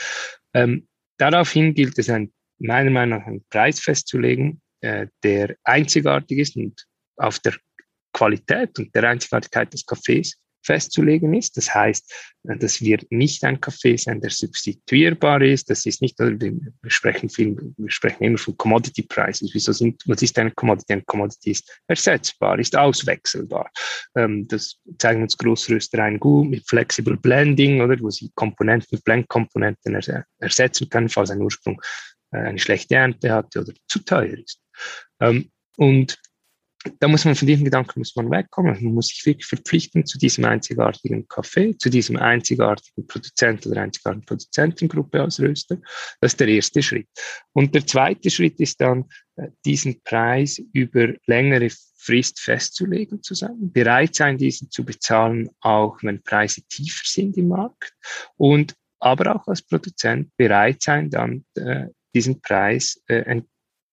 Ähm, 0.52 0.88
daraufhin 1.16 1.75
gilt 1.75 1.99
es, 1.99 2.11
ein, 2.11 2.33
meiner 2.59 2.90
Meinung 2.90 3.18
nach 3.18 3.26
einen 3.26 3.44
Preis 3.50 3.80
festzulegen, 3.80 4.61
äh, 4.80 5.06
der 5.23 5.56
einzigartig 5.64 6.38
ist 6.38 6.56
und 6.56 6.87
auf 7.16 7.38
der 7.38 7.54
Qualität 8.14 8.78
und 8.78 8.94
der 8.94 9.04
Einzigartigkeit 9.04 9.71
des 9.75 9.85
Kaffees 9.85 10.38
festzulegen 10.64 11.35
ist. 11.35 11.56
Das 11.56 11.73
heißt, 11.75 12.12
das 12.42 12.80
wird 12.80 13.11
nicht 13.11 13.44
ein 13.44 13.61
Kaffee 13.61 13.97
sein, 13.97 14.21
der 14.21 14.30
substituierbar 14.30 15.42
ist. 15.42 15.71
Das 15.71 15.87
ist 15.87 16.02
nicht, 16.02 16.18
wir 16.18 16.73
sprechen 16.87 17.28
viel, 17.28 17.56
wir 17.76 17.90
sprechen 17.90 18.25
immer 18.25 18.38
von 18.38 18.56
Commodity 18.56 19.02
Prices. 19.02 19.50
Wieso 19.52 19.73
sind, 19.73 20.02
was 20.06 20.23
ist 20.23 20.38
eine 20.38 20.50
Commodity? 20.52 20.94
Eine 20.94 21.02
Commodity 21.02 21.50
ist 21.52 21.80
ersetzbar, 21.87 22.59
ist 22.59 22.76
auswechselbar. 22.76 23.71
Ähm, 24.16 24.49
das 24.49 24.78
zeigen 24.99 25.23
uns 25.23 25.37
Großröstereien 25.37 26.18
gut 26.18 26.49
mit 26.49 26.66
Flexible 26.66 27.16
Blending, 27.16 27.80
oder, 27.80 27.99
wo 28.00 28.11
sie 28.11 28.30
Komponenten, 28.35 29.00
Blendkomponenten 29.04 30.00
ersetzen 30.38 30.88
können, 30.88 31.09
falls 31.09 31.30
ein 31.30 31.42
Ursprung 31.42 31.80
äh, 32.33 32.38
eine 32.38 32.59
schlechte 32.59 32.94
Ernte 32.94 33.33
hatte 33.33 33.61
oder 33.61 33.73
zu 33.87 33.99
teuer 34.00 34.38
ist. 34.38 34.61
Ähm, 35.21 35.50
und 35.76 36.18
da 36.99 37.09
muss 37.09 37.25
man 37.25 37.35
von 37.35 37.47
diesem 37.47 37.64
Gedanken 37.64 38.00
muss 38.00 38.14
man 38.14 38.31
wegkommen. 38.31 38.75
Man 38.83 38.95
muss 38.95 39.09
sich 39.09 39.25
wirklich 39.25 39.47
verpflichten 39.47 40.05
zu 40.05 40.19
diesem 40.19 40.45
einzigartigen 40.45 41.26
Kaffee, 41.29 41.76
zu 41.79 41.88
diesem 41.88 42.17
einzigartigen 42.17 43.07
Produzent 43.07 43.67
oder 43.67 43.83
einzigartigen 43.83 44.26
Produzentengruppe 44.26 45.21
als 45.23 45.41
Röster. 45.41 45.79
Das 46.21 46.33
ist 46.33 46.41
der 46.41 46.49
erste 46.49 46.83
Schritt. 46.83 47.09
Und 47.53 47.75
der 47.75 47.87
zweite 47.87 48.31
Schritt 48.31 48.61
ist 48.61 48.81
dann, 48.81 49.07
äh, 49.37 49.49
diesen 49.64 50.03
Preis 50.03 50.61
über 50.73 51.14
längere 51.26 51.71
Frist 51.97 52.41
festzulegen 52.41 53.23
zusammen, 53.23 53.73
bereit 53.73 54.14
sein, 54.14 54.37
diesen 54.37 54.71
zu 54.71 54.85
bezahlen, 54.85 55.49
auch 55.61 55.97
wenn 56.03 56.23
Preise 56.23 56.62
tiefer 56.69 57.05
sind 57.05 57.37
im 57.38 57.49
Markt 57.49 57.95
und 58.37 58.75
aber 59.00 59.37
auch 59.37 59.47
als 59.47 59.62
Produzent 59.62 60.31
bereit 60.37 60.83
sein, 60.83 61.11
dann 61.11 61.45
äh, 61.55 61.87
diesen 62.14 62.41
Preis 62.41 63.03
äh, 63.07 63.43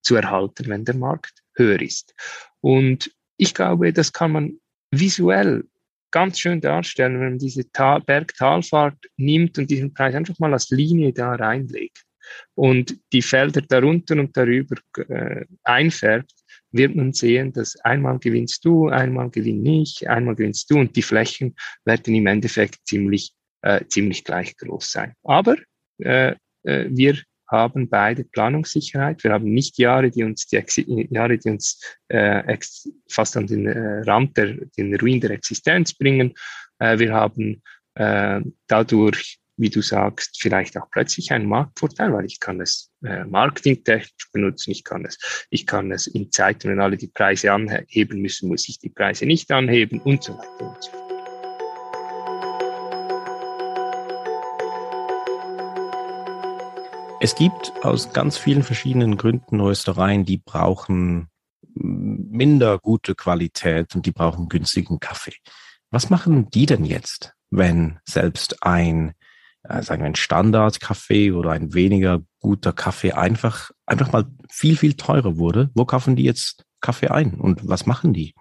zu 0.02 0.16
erhalten, 0.16 0.68
wenn 0.68 0.84
der 0.84 0.96
Markt 0.96 1.42
höher 1.54 1.80
ist. 1.80 2.14
Und 2.62 3.10
ich 3.36 3.54
glaube, 3.54 3.92
das 3.92 4.12
kann 4.12 4.32
man 4.32 4.60
visuell 4.90 5.64
ganz 6.10 6.38
schön 6.38 6.60
darstellen, 6.60 7.14
wenn 7.14 7.30
man 7.30 7.38
diese 7.38 7.70
Tal 7.72 8.00
Bergtalfahrt 8.00 8.98
nimmt 9.16 9.58
und 9.58 9.70
diesen 9.70 9.92
Preis 9.92 10.14
einfach 10.14 10.38
mal 10.38 10.52
als 10.52 10.70
Linie 10.70 11.12
da 11.12 11.34
reinlegt 11.34 12.04
und 12.54 12.98
die 13.12 13.22
Felder 13.22 13.62
darunter 13.62 14.14
und 14.14 14.36
darüber 14.36 14.76
äh, 15.08 15.44
einfärbt, 15.64 16.32
wird 16.70 16.94
man 16.94 17.12
sehen, 17.12 17.52
dass 17.52 17.76
einmal 17.80 18.18
gewinnst 18.18 18.64
du, 18.64 18.88
einmal 18.88 19.30
gewinne 19.30 19.82
ich, 19.82 20.08
einmal 20.08 20.34
gewinnst 20.34 20.70
du 20.70 20.78
und 20.78 20.94
die 20.96 21.02
Flächen 21.02 21.54
werden 21.84 22.14
im 22.14 22.26
Endeffekt 22.26 22.86
ziemlich, 22.86 23.34
äh, 23.62 23.84
ziemlich 23.86 24.24
gleich 24.24 24.56
groß 24.56 24.90
sein. 24.90 25.14
Aber 25.22 25.56
äh, 25.98 26.34
äh, 26.62 26.86
wir 26.90 27.18
haben 27.52 27.88
beide 27.88 28.24
Planungssicherheit. 28.24 29.22
Wir 29.22 29.32
haben 29.32 29.52
nicht 29.52 29.78
Jahre, 29.78 30.10
die 30.10 30.24
uns 30.24 30.46
die 30.46 30.56
Exi 30.56 31.06
Jahre, 31.10 31.38
die 31.38 31.50
uns 31.50 31.80
äh, 32.08 32.56
fast 33.08 33.36
an 33.36 33.46
den 33.46 33.66
äh, 33.66 34.00
Rand 34.00 34.36
der, 34.36 34.54
den 34.76 34.96
Ruin 34.96 35.20
der 35.20 35.30
Existenz 35.32 35.92
bringen. 35.92 36.34
Äh, 36.78 36.98
wir 36.98 37.12
haben 37.12 37.62
äh, 37.94 38.40
dadurch, 38.66 39.38
wie 39.58 39.68
du 39.68 39.82
sagst, 39.82 40.40
vielleicht 40.40 40.78
auch 40.78 40.90
plötzlich 40.90 41.30
einen 41.30 41.46
Marktvorteil, 41.46 42.12
weil 42.12 42.24
ich 42.24 42.40
kann 42.40 42.60
es 42.60 42.90
äh, 43.04 43.24
marketingtechnisch 43.24 44.30
benutzen, 44.32 44.70
ich 44.70 44.82
kann 44.82 45.04
es, 45.04 45.46
ich 45.50 45.66
kann 45.66 45.92
es 45.92 46.06
in 46.06 46.32
Zeiten, 46.32 46.70
wenn 46.70 46.80
alle 46.80 46.96
die 46.96 47.08
Preise 47.08 47.52
anheben 47.52 48.22
müssen, 48.22 48.48
muss 48.48 48.68
ich 48.68 48.78
die 48.78 48.88
Preise 48.88 49.26
nicht 49.26 49.52
anheben 49.52 50.00
und 50.00 50.24
so 50.24 50.32
weiter 50.38 50.68
und 50.70 50.82
so 50.82 50.90
fort. 50.90 51.01
Es 57.24 57.36
gibt 57.36 57.72
aus 57.82 58.12
ganz 58.12 58.36
vielen 58.36 58.64
verschiedenen 58.64 59.16
Gründen 59.16 59.60
Röstereien, 59.60 60.24
die 60.24 60.38
brauchen 60.38 61.28
minder 61.72 62.80
gute 62.80 63.14
Qualität 63.14 63.94
und 63.94 64.06
die 64.06 64.10
brauchen 64.10 64.48
günstigen 64.48 64.98
Kaffee. 64.98 65.36
Was 65.92 66.10
machen 66.10 66.50
die 66.50 66.66
denn 66.66 66.84
jetzt, 66.84 67.32
wenn 67.48 68.00
selbst 68.04 68.64
ein, 68.64 69.12
äh, 69.62 69.82
sagen 69.84 70.02
wir, 70.02 70.06
ein 70.06 70.16
Standardkaffee 70.16 71.30
oder 71.30 71.52
ein 71.52 71.74
weniger 71.74 72.22
guter 72.40 72.72
Kaffee 72.72 73.12
einfach, 73.12 73.70
einfach 73.86 74.10
mal 74.10 74.24
viel, 74.50 74.76
viel 74.76 74.94
teurer 74.94 75.36
wurde? 75.36 75.70
Wo 75.74 75.84
kaufen 75.84 76.16
die 76.16 76.24
jetzt 76.24 76.64
Kaffee 76.80 77.06
ein 77.06 77.34
und 77.34 77.68
was 77.68 77.86
machen 77.86 78.12
die? 78.12 78.34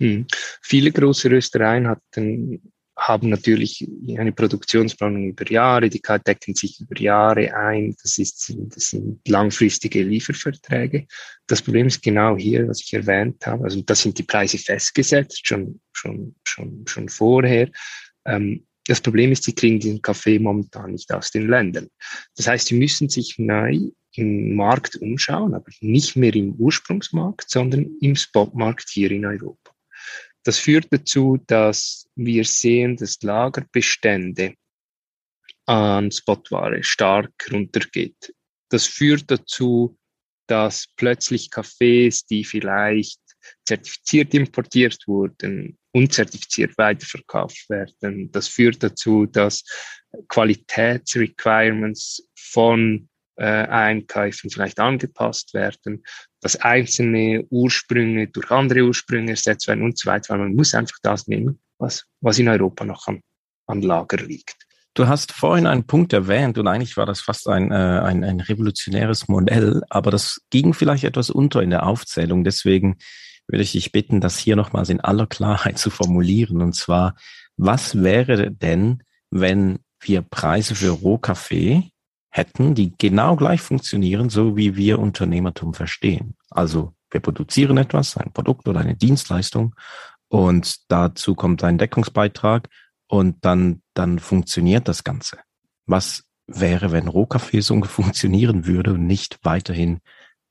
Hm. 0.00 0.26
Viele 0.60 0.92
große 0.92 1.30
Röstereien 1.30 1.88
hatten 1.88 2.72
haben 2.98 3.28
natürlich 3.28 3.88
eine 4.18 4.32
Produktionsplanung 4.32 5.28
über 5.28 5.48
Jahre, 5.50 5.88
die 5.88 6.02
decken 6.26 6.54
sich 6.54 6.80
über 6.80 7.00
Jahre 7.00 7.54
ein, 7.54 7.94
das, 8.02 8.18
ist, 8.18 8.52
das 8.58 8.90
sind 8.90 9.20
langfristige 9.26 10.02
Lieferverträge. 10.02 11.06
Das 11.46 11.62
Problem 11.62 11.86
ist 11.86 12.02
genau 12.02 12.36
hier, 12.36 12.66
was 12.66 12.82
ich 12.82 12.92
erwähnt 12.92 13.46
habe, 13.46 13.64
also 13.64 13.80
da 13.82 13.94
sind 13.94 14.18
die 14.18 14.24
Preise 14.24 14.58
festgesetzt, 14.58 15.46
schon, 15.46 15.80
schon, 15.92 16.34
schon, 16.44 16.84
schon 16.86 17.08
vorher. 17.08 17.70
Ähm, 18.26 18.66
das 18.86 19.00
Problem 19.00 19.30
ist, 19.32 19.44
sie 19.44 19.54
kriegen 19.54 19.78
diesen 19.78 20.02
Kaffee 20.02 20.38
momentan 20.38 20.92
nicht 20.92 21.12
aus 21.12 21.30
den 21.30 21.48
Ländern. 21.48 21.88
Das 22.36 22.48
heißt, 22.48 22.66
sie 22.66 22.76
müssen 22.76 23.08
sich 23.08 23.36
neu 23.38 23.90
im 24.14 24.56
Markt 24.56 24.96
umschauen, 24.96 25.54
aber 25.54 25.70
nicht 25.80 26.16
mehr 26.16 26.34
im 26.34 26.54
Ursprungsmarkt, 26.54 27.48
sondern 27.48 27.96
im 28.00 28.16
Spotmarkt 28.16 28.88
hier 28.88 29.10
in 29.10 29.24
Europa. 29.24 29.72
Das 30.44 30.58
führt 30.58 30.86
dazu, 30.90 31.38
dass 31.46 32.08
wir 32.14 32.44
sehen, 32.44 32.96
dass 32.96 33.22
Lagerbestände 33.22 34.54
an 35.66 36.10
Spotware 36.10 36.82
stark 36.82 37.32
runtergeht. 37.52 38.34
Das 38.70 38.86
führt 38.86 39.30
dazu, 39.30 39.98
dass 40.46 40.86
plötzlich 40.96 41.50
Kaffees, 41.50 42.24
die 42.24 42.44
vielleicht 42.44 43.20
zertifiziert 43.66 44.32
importiert 44.34 44.98
wurden, 45.06 45.78
unzertifiziert 45.92 46.76
weiterverkauft 46.78 47.68
werden. 47.68 48.32
Das 48.32 48.48
führt 48.48 48.82
dazu, 48.82 49.26
dass 49.26 49.62
Qualitätsrequirements 50.28 52.26
von 52.36 53.10
äh, 53.36 53.44
Einkäufen 53.44 54.50
vielleicht 54.50 54.80
angepasst 54.80 55.54
werden 55.54 56.02
dass 56.40 56.56
einzelne 56.56 57.44
Ursprünge 57.50 58.28
durch 58.28 58.50
andere 58.50 58.82
Ursprünge 58.82 59.32
ersetzt 59.32 59.68
werden 59.68 59.84
und 59.84 59.98
so 59.98 60.08
weiter, 60.08 60.34
weil 60.34 60.40
man 60.40 60.54
muss 60.54 60.74
einfach 60.74 60.98
das 61.02 61.26
nehmen, 61.26 61.58
was, 61.78 62.06
was 62.20 62.38
in 62.38 62.48
Europa 62.48 62.84
noch 62.84 63.06
an, 63.06 63.20
an 63.66 63.82
Lager 63.82 64.18
liegt. 64.18 64.56
Du 64.94 65.06
hast 65.06 65.32
vorhin 65.32 65.66
einen 65.66 65.86
Punkt 65.86 66.12
erwähnt 66.12 66.58
und 66.58 66.66
eigentlich 66.66 66.96
war 66.96 67.06
das 67.06 67.20
fast 67.20 67.48
ein, 67.48 67.70
äh, 67.70 67.74
ein, 67.74 68.24
ein 68.24 68.40
revolutionäres 68.40 69.28
Modell, 69.28 69.82
aber 69.90 70.10
das 70.10 70.40
ging 70.50 70.74
vielleicht 70.74 71.04
etwas 71.04 71.30
unter 71.30 71.62
in 71.62 71.70
der 71.70 71.86
Aufzählung. 71.86 72.42
Deswegen 72.42 72.96
würde 73.46 73.62
ich 73.62 73.72
dich 73.72 73.92
bitten, 73.92 74.20
das 74.20 74.38
hier 74.38 74.56
nochmals 74.56 74.88
in 74.88 75.00
aller 75.00 75.26
Klarheit 75.26 75.78
zu 75.78 75.90
formulieren. 75.90 76.60
Und 76.62 76.74
zwar, 76.74 77.14
was 77.56 78.02
wäre 78.02 78.50
denn, 78.50 79.02
wenn 79.30 79.78
wir 80.00 80.22
Preise 80.22 80.74
für 80.74 80.90
Rohkaffee 80.90 81.90
hätten, 82.38 82.74
die 82.74 82.96
genau 82.96 83.36
gleich 83.36 83.60
funktionieren, 83.60 84.30
so 84.30 84.56
wie 84.56 84.76
wir 84.76 84.98
Unternehmertum 84.98 85.74
verstehen. 85.74 86.36
Also 86.50 86.94
wir 87.10 87.20
produzieren 87.20 87.76
etwas, 87.76 88.16
ein 88.16 88.32
Produkt 88.32 88.68
oder 88.68 88.80
eine 88.80 88.96
Dienstleistung 88.96 89.74
und 90.28 90.90
dazu 90.90 91.34
kommt 91.34 91.62
ein 91.64 91.76
Deckungsbeitrag 91.76 92.68
und 93.08 93.44
dann, 93.44 93.82
dann 93.94 94.18
funktioniert 94.18 94.88
das 94.88 95.04
Ganze. 95.04 95.38
Was 95.86 96.24
wäre, 96.46 96.92
wenn 96.92 97.08
Rohkaffee 97.08 97.60
so 97.60 97.82
funktionieren 97.82 98.66
würde 98.66 98.94
und 98.94 99.06
nicht 99.06 99.38
weiterhin 99.42 100.00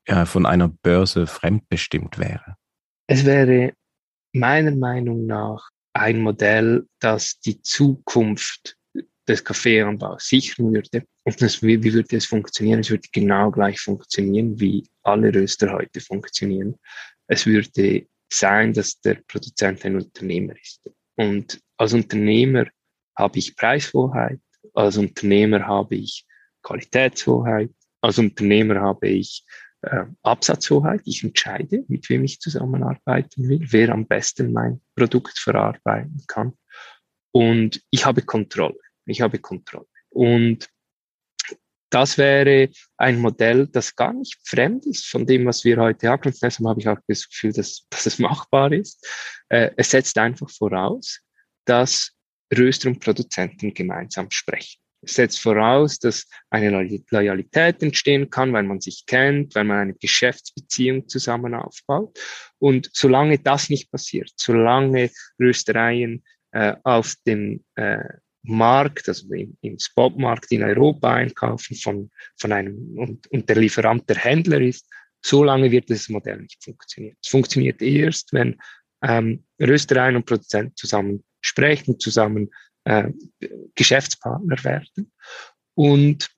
äh, 0.05 0.25
von 0.25 0.45
einer 0.45 0.67
Börse 0.67 1.25
fremdbestimmt 1.25 2.19
wäre? 2.19 2.57
Es 3.07 3.25
wäre 3.25 3.73
meiner 4.33 4.75
Meinung 4.75 5.25
nach 5.25 5.69
ein 5.93 6.21
Modell, 6.21 6.87
das 6.99 7.39
die 7.39 7.61
Zukunft 7.61 8.75
des 9.27 9.43
Kaffeeanbaus 9.43 10.27
sichern 10.27 10.73
würde. 10.73 11.03
Und 11.23 11.41
das, 11.41 11.61
wie, 11.61 11.83
wie 11.83 11.93
würde 11.93 12.15
es 12.15 12.25
funktionieren? 12.25 12.79
Es 12.79 12.89
würde 12.89 13.07
genau 13.11 13.51
gleich 13.51 13.79
funktionieren, 13.79 14.59
wie 14.59 14.87
alle 15.03 15.33
Röster 15.33 15.73
heute 15.73 15.99
funktionieren. 15.99 16.75
Es 17.27 17.45
würde 17.45 18.07
sein, 18.31 18.73
dass 18.73 18.99
der 19.01 19.15
Produzent 19.27 19.83
ein 19.85 19.95
Unternehmer 19.95 20.53
ist. 20.61 20.81
Und 21.15 21.59
als 21.77 21.93
Unternehmer 21.93 22.65
habe 23.17 23.39
ich 23.39 23.55
Preishoheit, 23.55 24.39
als 24.73 24.97
Unternehmer 24.97 25.65
habe 25.65 25.95
ich 25.95 26.25
Qualitätshoheit, 26.61 27.71
als 28.01 28.19
Unternehmer 28.19 28.79
habe 28.81 29.07
ich 29.07 29.43
äh, 29.81 30.05
Absatzhoheit. 30.23 31.01
Ich 31.05 31.23
entscheide, 31.23 31.83
mit 31.87 32.09
wem 32.09 32.23
ich 32.23 32.39
zusammenarbeiten 32.39 33.47
will, 33.49 33.65
wer 33.71 33.89
am 33.89 34.05
besten 34.05 34.53
mein 34.53 34.81
Produkt 34.95 35.37
verarbeiten 35.39 36.23
kann. 36.27 36.53
Und 37.31 37.81
ich 37.89 38.05
habe 38.05 38.21
Kontrolle. 38.21 38.77
Ich 39.07 39.21
habe 39.21 39.39
Kontrolle. 39.39 39.87
Und 40.09 40.69
das 41.89 42.17
wäre 42.17 42.69
ein 42.97 43.19
Modell, 43.19 43.67
das 43.67 43.95
gar 43.95 44.13
nicht 44.13 44.37
fremd 44.43 44.85
ist 44.85 45.07
von 45.07 45.25
dem, 45.25 45.45
was 45.45 45.63
wir 45.63 45.77
heute 45.77 46.09
haben. 46.09 46.23
Und 46.25 46.41
deshalb 46.41 46.67
habe 46.67 46.81
ich 46.81 46.87
auch 46.87 46.97
das 47.07 47.27
Gefühl, 47.29 47.53
dass, 47.53 47.87
dass 47.89 48.05
es 48.05 48.19
machbar 48.19 48.71
ist. 48.73 49.05
Äh, 49.49 49.71
es 49.77 49.91
setzt 49.91 50.17
einfach 50.17 50.49
voraus, 50.49 51.21
dass 51.65 52.11
Röster 52.55 52.89
und 52.89 52.99
Produzenten 52.99 53.73
gemeinsam 53.73 54.29
sprechen. 54.31 54.79
Es 55.01 55.13
setzt 55.13 55.39
voraus, 55.39 55.99
dass 55.99 56.27
eine 56.49 56.69
Loyalität 57.11 57.81
entstehen 57.83 58.29
kann, 58.29 58.51
weil 58.51 58.63
man 58.63 58.81
sich 58.81 59.05
kennt, 59.05 59.55
weil 59.55 59.63
man 59.63 59.77
eine 59.77 59.93
Geschäftsbeziehung 59.93 61.07
zusammen 61.07 61.53
aufbaut. 61.53 62.17
Und 62.57 62.89
solange 62.93 63.39
das 63.39 63.69
nicht 63.69 63.91
passiert, 63.91 64.31
solange 64.35 65.11
Röstereien 65.39 66.23
äh, 66.51 66.75
auf 66.83 67.13
dem 67.25 67.63
äh, 67.75 68.03
Markt, 68.47 69.07
also 69.07 69.31
im, 69.33 69.57
im 69.61 69.77
Spotmarkt 69.79 70.51
in 70.51 70.63
Europa 70.63 71.13
einkaufen 71.13 71.75
von, 71.75 72.09
von 72.37 72.51
einem 72.51 72.97
und, 72.97 73.27
und 73.27 73.47
der 73.49 73.57
Lieferant 73.57 74.09
der 74.09 74.17
Händler 74.17 74.61
ist, 74.61 74.87
so 75.23 75.43
lange 75.43 75.71
wird 75.71 75.89
das 75.89 76.09
Modell 76.09 76.41
nicht 76.41 76.63
funktionieren. 76.63 77.17
Es 77.21 77.29
funktioniert 77.29 77.81
erst, 77.81 78.33
wenn 78.33 78.57
ähm, 79.03 79.43
Röstereien 79.59 80.15
und 80.15 80.25
Produzenten 80.25 80.75
zusammen 80.75 81.23
sprechen, 81.41 81.99
zusammen 81.99 82.49
äh, 82.85 83.09
Geschäftspartner 83.75 84.63
werden. 84.63 85.11
Und 85.75 86.29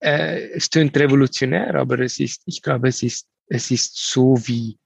äh, 0.00 0.50
es 0.50 0.68
tönt 0.68 0.96
revolutionär, 0.96 1.74
aber 1.74 2.00
es 2.00 2.18
ist, 2.18 2.42
ich 2.46 2.60
glaube, 2.62 2.88
es 2.88 3.02
ist, 3.02 3.26
es 3.48 3.70
ist 3.70 3.96
so 3.96 4.36
wie, 4.46 4.78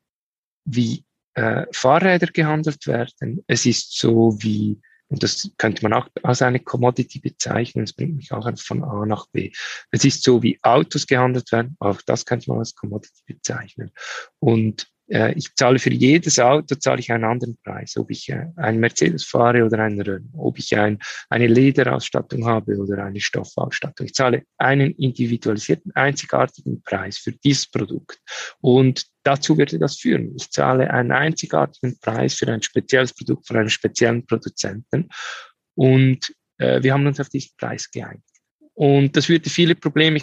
wie 0.65 1.05
äh, 1.35 1.67
Fahrräder 1.73 2.27
gehandelt 2.27 2.87
werden. 2.87 3.43
Es 3.47 3.67
ist 3.67 3.97
so 3.99 4.37
wie 4.41 4.81
und 5.11 5.23
das 5.25 5.51
könnte 5.59 5.83
man 5.83 5.93
auch 5.93 6.09
als 6.23 6.41
eine 6.41 6.61
Commodity 6.61 7.19
bezeichnen. 7.19 7.85
Es 7.85 7.93
bringt 7.93 8.17
mich 8.17 8.33
auch 8.33 8.49
von 8.59 8.85
A 8.85 9.05
nach 9.05 9.27
B. 9.27 9.51
Es 9.91 10.05
ist 10.05 10.23
so, 10.23 10.43
wie 10.43 10.59
Autos 10.63 11.07
gehandelt 11.07 11.51
werden. 11.51 11.77
Auch 11.81 12.01
das 12.03 12.25
könnte 12.25 12.49
man 12.49 12.61
als 12.61 12.77
Commodity 12.77 13.23
bezeichnen. 13.27 13.91
Und 14.39 14.89
äh, 15.11 15.33
ich 15.35 15.55
zahle 15.55 15.79
für 15.79 15.93
jedes 15.93 16.39
Auto 16.39 16.75
zahle 16.77 17.01
ich 17.01 17.11
einen 17.11 17.25
anderen 17.25 17.59
Preis, 17.63 17.97
ob 17.97 18.11
ich 18.11 18.29
äh, 18.29 18.47
einen 18.57 18.81
Mercedes 18.81 19.25
fahre 19.25 19.65
oder 19.65 19.79
einen 19.81 20.01
Renault, 20.01 20.31
ob 20.35 20.59
ich 20.59 20.77
ein, 20.77 20.99
eine 21.29 21.49
Lederausstattung 21.49 22.47
habe 22.47 22.77
oder 22.77 23.05
eine 23.05 23.21
Stoffausstattung. 23.21 24.07
Ich 24.07 24.15
zahle 24.15 24.45
einen 24.59 24.93
individualisierten, 24.93 25.93
einzigartigen 25.95 26.83
Preis 26.83 27.19
für 27.19 27.33
dieses 27.33 27.69
Produkt. 27.69 28.21
Und 28.61 29.07
dazu 29.25 29.59
würde 29.59 29.79
das 29.79 29.97
führen. 29.99 30.35
Ich 30.37 30.51
zahle 30.51 30.91
einen 30.91 31.13
einzigartigen 31.13 31.99
Preis 31.99 32.35
für 32.35 32.49
ein 32.49 32.63
spezielles 32.63 33.13
Produkt 33.13 33.47
von 33.47 33.57
einem 33.57 33.69
speziellen 33.69 34.25
Produzenten. 34.27 35.09
Und 35.75 36.33
äh, 36.59 36.83
wir 36.83 36.93
haben 36.93 37.07
uns 37.07 37.19
auf 37.21 37.29
diesen 37.29 37.51
Preis 37.59 37.91
geeinigt. 37.91 38.25
Und 38.75 39.17
das 39.17 39.29
würde 39.29 39.51
viele 39.51 39.75
Probleme 39.75 40.21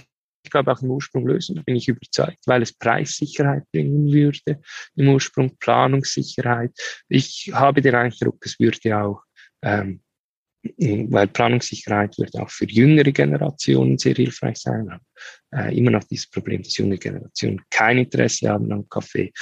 ich 0.48 0.52
glaube, 0.52 0.72
auch 0.72 0.82
im 0.82 0.92
Ursprung 0.92 1.28
lösen, 1.28 1.62
bin 1.66 1.76
ich 1.76 1.90
überzeugt, 1.90 2.40
weil 2.46 2.62
es 2.62 2.72
Preissicherheit 2.72 3.70
bringen 3.72 4.12
würde, 4.12 4.62
im 4.96 5.10
Ursprung 5.10 5.58
Planungssicherheit. 5.60 6.72
Ich 7.10 7.52
habe 7.54 7.82
den 7.82 7.96
Eindruck, 7.96 8.38
es 8.46 8.58
würde 8.58 8.98
auch, 8.98 9.22
ähm, 9.62 10.02
weil 10.64 11.28
Planungssicherheit 11.28 12.18
wird 12.18 12.36
auch 12.38 12.50
für 12.50 12.66
jüngere 12.66 13.12
Generationen 13.12 13.98
sehr 13.98 14.16
hilfreich 14.16 14.58
sein. 14.58 15.00
Äh, 15.54 15.78
immer 15.78 15.92
noch 15.92 16.06
dieses 16.06 16.30
Problem, 16.30 16.64
dass 16.64 16.78
junge 16.78 16.98
Generationen 16.98 17.62
kein 17.70 17.98
Interesse 17.98 18.50
haben 18.50 18.72
am 18.72 18.88
Kaffee. 18.88 19.34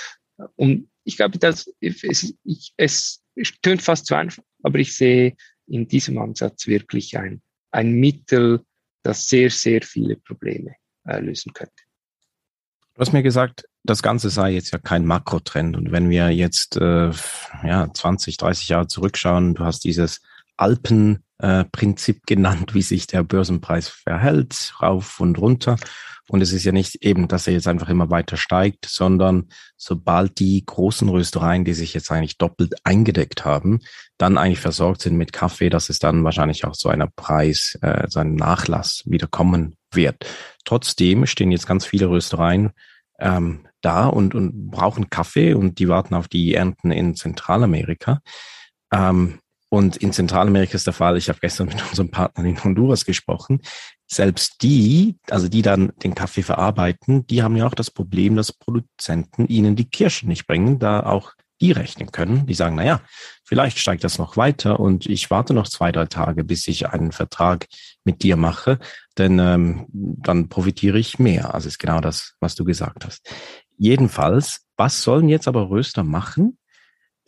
Und 0.56 0.89
ich 1.04 1.18
glaube, 1.18 1.38
dass 1.38 1.72
es, 1.82 2.34
ich, 2.44 2.74
es 2.78 3.24
tönt 3.62 3.84
fast 3.84 4.08
zu 4.08 4.15
einfach, 4.15 4.44
aber 4.63 4.80
ich 4.80 4.96
sehe 4.96 5.36
in 5.68 5.88
diesem 5.88 6.18
Ansatz 6.18 6.65
wirklich 6.65 7.15
ein, 7.15 7.44
ein 7.72 7.91
Mittel, 7.94 8.62
das 9.04 9.28
sehr, 9.28 9.52
sehr 9.52 9.84
viele 9.84 10.15
Probleme 10.15 10.76
äh, 11.06 11.20
lösen 11.20 11.54
könnte. 11.54 11.74
Du 12.96 13.02
hast 13.02 13.12
mir 13.12 13.24
gesagt, 13.24 13.65
das 13.84 14.02
Ganze 14.02 14.30
sei 14.30 14.52
jetzt 14.52 14.72
ja 14.72 14.80
kein 14.80 15.06
Makrotrend. 15.06 15.76
Und 15.76 15.91
wenn 15.91 16.10
wir 16.10 16.30
jetzt 16.30 16.78
äh, 16.78 17.12
ja, 17.63 17.94
20, 17.94 18.38
30 18.38 18.70
Jahre 18.70 18.88
zurückschauen, 18.88 19.54
du 19.54 19.65
hast 19.65 19.84
dieses 19.84 20.22
Alpenprinzip 20.56 22.18
äh, 22.18 22.22
genannt, 22.26 22.74
wie 22.74 22.82
sich 22.82 23.06
der 23.08 23.24
Börsenpreis 23.24 23.89
verhält, 23.89 24.74
rauf 24.82 25.20
und 25.20 25.38
runter. 25.38 25.76
Und 26.28 26.41
es 26.41 26.54
ist 26.54 26.63
ja 26.63 26.72
nicht 26.72 27.04
eben, 27.04 27.28
dass 27.28 27.48
er 27.48 27.54
jetzt 27.54 27.68
einfach 27.68 27.89
immer 27.89 28.10
weiter 28.10 28.38
steigt, 28.38 28.88
sondern 28.88 29.50
sobald 29.78 30.39
die 30.39 30.65
großen 30.65 31.08
Röstereien, 31.08 31.65
die 31.65 31.74
sich 31.74 31.94
jetzt 31.94 32.10
eigentlich 32.12 32.38
doppelt 32.38 32.74
eingedeckt 32.84 33.46
haben, 33.46 33.82
dann 34.18 34.38
eigentlich 34.38 34.62
versorgt 34.62 35.02
sind 35.02 35.18
mit 35.18 35.34
Kaffee, 35.34 35.70
dass 35.70 35.89
es 35.89 36.00
dann 36.00 36.24
wahrscheinlich 36.24 36.65
auch 36.65 36.74
zu 36.74 36.89
einer 36.89 37.08
Preis, 37.08 37.78
äh, 37.82 38.08
zu 38.08 38.20
einem 38.20 38.36
Nachlass 38.36 39.04
wieder 39.06 39.28
kommen 39.28 39.76
wird. 39.95 40.25
Trotzdem 40.63 41.25
stehen 41.25 41.51
jetzt 41.51 41.67
ganz 41.67 41.86
viele 41.86 42.10
Röstereien 42.10 42.71
ähm, 43.19 43.67
da 43.81 44.08
und, 44.08 44.36
und 44.36 44.71
brauchen 44.71 45.10
Kaffee 45.10 45.53
und 45.53 45.79
die 45.79 45.88
warten 45.88 46.15
auf 46.15 46.27
die 46.27 46.53
Ernten 46.53 46.91
in 46.91 47.15
Zentralamerika. 47.15 48.19
Ähm, 48.91 49.39
und 49.69 49.97
in 49.97 50.13
Zentralamerika 50.13 50.75
ist 50.75 50.88
der 50.88 50.93
Fall, 50.93 51.17
ich 51.17 51.29
habe 51.29 51.39
gestern 51.41 51.67
mit 51.69 51.84
unserem 51.89 52.10
Partner 52.10 52.45
in 52.45 52.63
Honduras 52.63 53.05
gesprochen, 53.05 53.62
selbst 54.08 54.62
die, 54.62 55.17
also 55.29 55.47
die 55.47 55.62
dann 55.62 55.91
den 56.03 56.15
Kaffee 56.15 56.43
verarbeiten, 56.43 57.25
die 57.27 57.43
haben 57.43 57.55
ja 57.55 57.67
auch 57.67 57.73
das 57.73 57.91
Problem, 57.91 58.36
dass 58.36 58.53
Produzenten 58.53 59.47
ihnen 59.47 59.75
die 59.75 59.89
Kirschen 59.89 60.29
nicht 60.29 60.47
bringen, 60.47 60.79
da 60.79 61.01
auch 61.01 61.34
die 61.62 61.72
rechnen 61.72 62.12
können. 62.12 62.46
Die 62.48 62.54
sagen, 62.54 62.76
na 62.76 62.86
ja, 62.86 63.02
vielleicht 63.44 63.80
steigt 63.80 64.04
das 64.04 64.18
noch 64.18 64.38
weiter 64.38 64.80
und 64.80 65.06
ich 65.06 65.30
warte 65.32 65.54
noch 65.54 65.68
zwei, 65.68 65.91
drei 65.91 66.06
Tage, 66.06 66.44
bis 66.44 66.68
ich 66.68 66.88
einen 66.88 67.12
Vertrag 67.12 67.68
mit 68.04 68.24
dir 68.24 68.36
mache, 68.36 68.80
denn 69.18 69.39
ähm, 69.39 69.86
dann 69.89 70.50
profitiere 70.50 71.00
ich 71.00 71.20
mehr. 71.20 71.54
Also 71.54 71.68
ist 71.68 71.80
genau 71.80 72.02
das, 72.02 72.36
was 72.39 72.56
du 72.56 72.65
gesagt 72.65 73.06
hast. 73.06 73.30
Jedenfalls, 73.78 74.65
was 74.78 75.02
sollen 75.02 75.30
jetzt 75.30 75.48
aber 75.48 75.70
Röster 75.70 76.04
machen, 76.04 76.58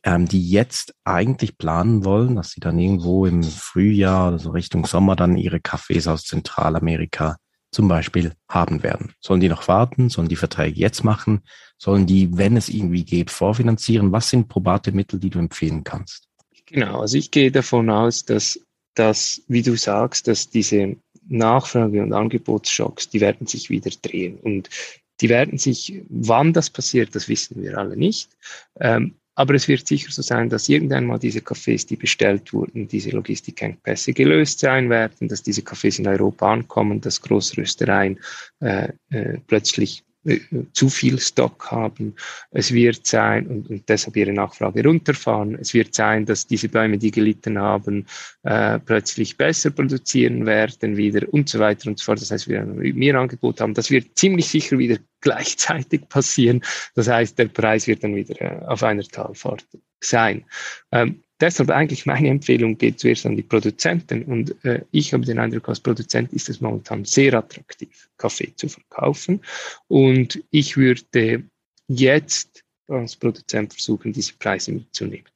ähm, 0.04 0.28
die 0.28 0.50
jetzt 0.50 0.94
eigentlich 1.04 1.58
planen 1.58 2.06
wollen, 2.06 2.36
dass 2.36 2.52
sie 2.52 2.60
dann 2.60 2.80
irgendwo 2.80 3.26
im 3.26 3.44
Frühjahr, 3.44 4.32
also 4.32 4.52
Richtung 4.52 4.86
Sommer, 4.86 5.16
dann 5.16 5.38
ihre 5.38 5.60
Kaffees 5.60 6.08
aus 6.08 6.24
Zentralamerika 6.24 7.38
zum 7.72 7.88
Beispiel 7.88 8.34
haben 8.50 8.84
werden. 8.84 9.14
Sollen 9.20 9.42
die 9.42 9.50
noch 9.50 9.68
warten? 9.68 10.10
Sollen 10.10 10.30
die 10.30 10.36
Verträge 10.36 10.80
jetzt 10.80 11.04
machen? 11.04 11.42
Sollen 11.78 12.06
die, 12.06 12.36
wenn 12.38 12.58
es 12.58 12.70
irgendwie 12.70 13.04
geht, 13.04 13.30
vorfinanzieren? 13.32 14.12
Was 14.12 14.30
sind 14.30 14.48
probate 14.48 14.92
Mittel, 14.92 15.20
die 15.20 15.30
du 15.30 15.40
empfehlen 15.40 15.84
kannst? 15.84 16.28
Genau, 16.66 17.02
also 17.02 17.18
ich 17.18 17.32
gehe 17.32 17.52
davon 17.52 17.90
aus, 17.90 18.26
dass, 18.26 18.60
dass 18.94 19.42
wie 19.48 19.62
du 19.62 19.78
sagst, 19.78 20.28
dass 20.28 20.50
diese 20.50 20.98
Nachfrage- 21.30 22.02
und 22.02 22.14
Angebotsschocks, 22.14 23.10
die 23.10 23.22
werden 23.22 23.48
sich 23.48 23.70
wieder 23.70 23.92
drehen. 24.02 24.38
Und 24.40 24.70
die 25.22 25.30
werden 25.30 25.58
sich, 25.58 26.02
wann 26.10 26.54
das 26.54 26.70
passiert, 26.70 27.16
das 27.16 27.28
wissen 27.28 27.62
wir 27.62 27.78
alle 27.78 27.98
nicht. 27.98 28.30
Ähm, 28.80 29.16
aber 29.38 29.54
es 29.54 29.68
wird 29.68 29.88
sicher 29.88 30.12
so 30.12 30.24
sein, 30.24 30.50
dass 30.50 30.68
irgendwann 30.68 31.06
mal 31.06 31.20
diese 31.20 31.42
Cafés, 31.42 31.86
die 31.88 31.96
bestellt 31.96 32.54
wurden, 32.54 32.88
diese 32.88 33.12
Logistikengpässe 33.12 34.12
gelöst 34.14 34.60
sein 34.60 34.90
werden, 34.90 35.28
dass 35.28 35.44
diese 35.44 35.62
Cafés 35.62 36.00
in 36.00 36.08
Europa 36.08 36.52
ankommen, 36.52 37.02
dass 37.02 37.22
Großröstereien 37.22 38.20
äh, 38.62 38.94
äh, 39.12 39.38
plötzlich 39.46 40.04
zu 40.74 40.90
viel 40.90 41.20
Stock 41.20 41.72
haben. 41.72 42.16
Es 42.52 42.74
wird 42.74 43.06
sein, 43.08 43.48
und, 43.48 43.70
und, 43.70 43.90
deshalb 43.90 44.16
ihre 44.18 44.34
Nachfrage 44.34 44.84
runterfahren, 44.84 45.56
es 45.56 45.74
wird 45.74 45.94
sein, 45.94 46.26
dass 46.26 46.48
diese 46.48 46.70
Bäume, 46.70 46.98
die 46.98 47.12
gelitten 47.12 47.60
haben, 47.60 48.06
äh, 48.44 48.80
plötzlich 48.80 49.38
besser 49.38 49.72
produzieren 49.72 50.46
werden 50.46 50.98
wieder 50.98 51.32
und 51.32 51.50
so 51.50 51.60
weiter 51.60 51.90
und 51.90 52.00
so 52.00 52.06
fort. 52.06 52.22
Das 52.22 52.32
heißt, 52.32 52.48
wir 52.48 52.64
mehr 52.64 53.16
Angebot 53.16 53.62
haben. 53.62 53.74
Das 53.74 53.90
wird 53.90 54.18
ziemlich 54.18 54.48
sicher 54.48 54.78
wieder 54.78 54.98
gleichzeitig 55.22 56.08
passieren. 56.10 56.62
Das 56.96 57.08
heißt, 57.08 57.38
der 57.40 57.48
Preis 57.48 57.88
wird 57.88 58.04
dann 58.04 58.16
wieder 58.16 58.42
äh, 58.42 58.66
auf 58.66 58.84
einer 58.84 59.04
Talfahrt 59.04 59.66
sein. 60.02 60.46
Ähm, 60.92 61.24
deshalb 61.40 61.70
eigentlich 61.70 62.06
meine 62.06 62.30
Empfehlung 62.30 62.78
geht 62.78 63.00
zuerst 63.00 63.26
an 63.26 63.36
die 63.36 63.44
Produzenten 63.44 64.24
und 64.24 64.64
äh, 64.66 64.82
ich 64.92 65.14
habe 65.14 65.26
den 65.26 65.40
Eindruck, 65.40 65.70
als 65.70 65.80
Produzent 65.80 66.34
ist 66.34 66.50
es 66.50 66.62
momentan 66.62 67.06
sehr 67.06 67.34
attraktiv, 67.34 68.10
Kaffee 68.18 68.54
zu 68.56 68.70
verkaufen 68.70 69.42
und 69.88 70.44
ich 70.52 70.78
würde 70.78 71.44
jetzt 71.88 72.64
als 72.88 73.16
Produzent 73.16 73.74
versuchen, 73.74 74.14
diese 74.14 74.34
Preise 74.34 74.72
mitzunehmen. 74.72 75.28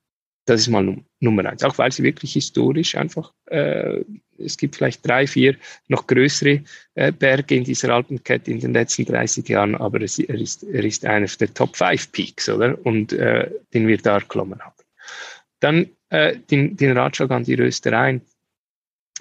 Das 0.45 0.61
ist 0.61 0.69
mal 0.69 0.83
Num 0.83 1.05
Nummer 1.19 1.45
eins, 1.45 1.63
auch 1.63 1.77
weil 1.77 1.91
sie 1.91 2.01
wirklich 2.01 2.33
historisch 2.33 2.95
einfach, 2.95 3.31
äh, 3.45 4.03
es 4.39 4.57
gibt 4.57 4.75
vielleicht 4.75 5.07
drei, 5.07 5.27
vier 5.27 5.55
noch 5.87 6.07
größere 6.07 6.63
äh, 6.95 7.11
Berge 7.11 7.55
in 7.55 7.63
dieser 7.63 7.89
Alpenkette 7.89 8.49
in 8.49 8.59
den 8.59 8.73
letzten 8.73 9.05
30 9.05 9.47
Jahren, 9.47 9.75
aber 9.75 10.01
es, 10.01 10.17
er, 10.17 10.33
ist, 10.33 10.63
er 10.63 10.83
ist 10.83 11.05
einer 11.05 11.27
der 11.27 11.53
Top 11.53 11.75
5 11.75 12.11
Peaks, 12.11 12.49
oder? 12.49 12.75
Und 12.83 13.13
äh, 13.13 13.51
den 13.71 13.87
wir 13.87 13.99
da 13.99 14.15
erklommen 14.15 14.59
haben. 14.59 14.80
Dann 15.61 15.87
äh, 16.09 16.37
den, 16.37 16.75
den 16.75 16.97
Ratschlag 16.97 17.31
an 17.31 17.45
die 17.45 17.53
Röstereien. 17.53 18.21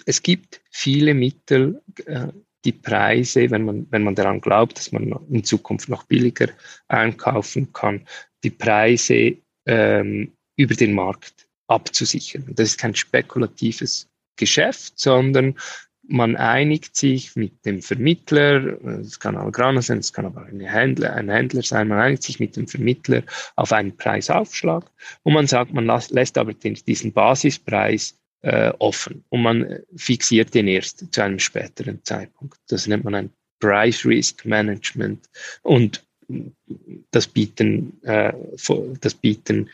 Es 0.07 0.22
gibt 0.22 0.61
viele 0.70 1.14
Mittel, 1.14 1.81
äh, 2.07 2.29
die 2.64 2.72
Preise, 2.72 3.50
wenn 3.50 3.64
man, 3.64 3.87
wenn 3.90 4.03
man 4.03 4.14
daran 4.14 4.40
glaubt, 4.40 4.76
dass 4.76 4.92
man 4.92 5.14
in 5.31 5.44
Zukunft 5.44 5.88
noch 5.88 6.05
billiger 6.05 6.48
einkaufen 6.88 7.72
kann, 7.72 8.07
die 8.42 8.50
Preise 8.50 9.37
ähm, 9.66 10.33
über 10.57 10.74
den 10.74 10.92
Markt 10.92 11.48
abzusichern. 11.68 12.44
Das 12.55 12.70
ist 12.70 12.79
kein 12.79 12.94
spekulatives 12.94 14.09
Geschäft, 14.37 14.98
sondern 14.98 15.55
man 16.10 16.34
einigt 16.34 16.96
sich 16.96 17.36
mit 17.36 17.64
dem 17.64 17.82
Vermittler, 17.82 18.78
es 19.00 19.20
kann 19.20 19.36
Algrana 19.36 19.80
sein, 19.80 19.98
es 19.98 20.12
kann 20.12 20.26
aber 20.26 20.44
ein 20.44 20.60
Händler, 20.60 21.14
ein 21.14 21.30
Händler 21.30 21.62
sein, 21.62 21.86
man 21.86 22.00
einigt 22.00 22.24
sich 22.24 22.40
mit 22.40 22.56
dem 22.56 22.66
Vermittler 22.66 23.22
auf 23.54 23.72
einen 23.72 23.96
Preisaufschlag 23.96 24.90
und 25.22 25.34
man 25.34 25.46
sagt, 25.46 25.72
man 25.72 25.86
lässt 25.86 26.36
aber 26.36 26.52
den, 26.52 26.74
diesen 26.74 27.12
Basispreis 27.12 28.18
äh, 28.42 28.72
offen 28.78 29.24
und 29.28 29.42
man 29.42 29.78
fixiert 29.94 30.52
den 30.52 30.66
erst 30.66 31.12
zu 31.12 31.22
einem 31.22 31.38
späteren 31.38 32.02
Zeitpunkt. 32.02 32.58
Das 32.68 32.88
nennt 32.88 33.04
man 33.04 33.14
ein 33.14 33.30
Price 33.60 34.04
Risk 34.04 34.44
Management 34.44 35.28
und 35.62 36.04
das 37.12 37.28
bieten, 37.28 38.00
äh, 38.02 38.32
das 39.00 39.14
bieten 39.14 39.70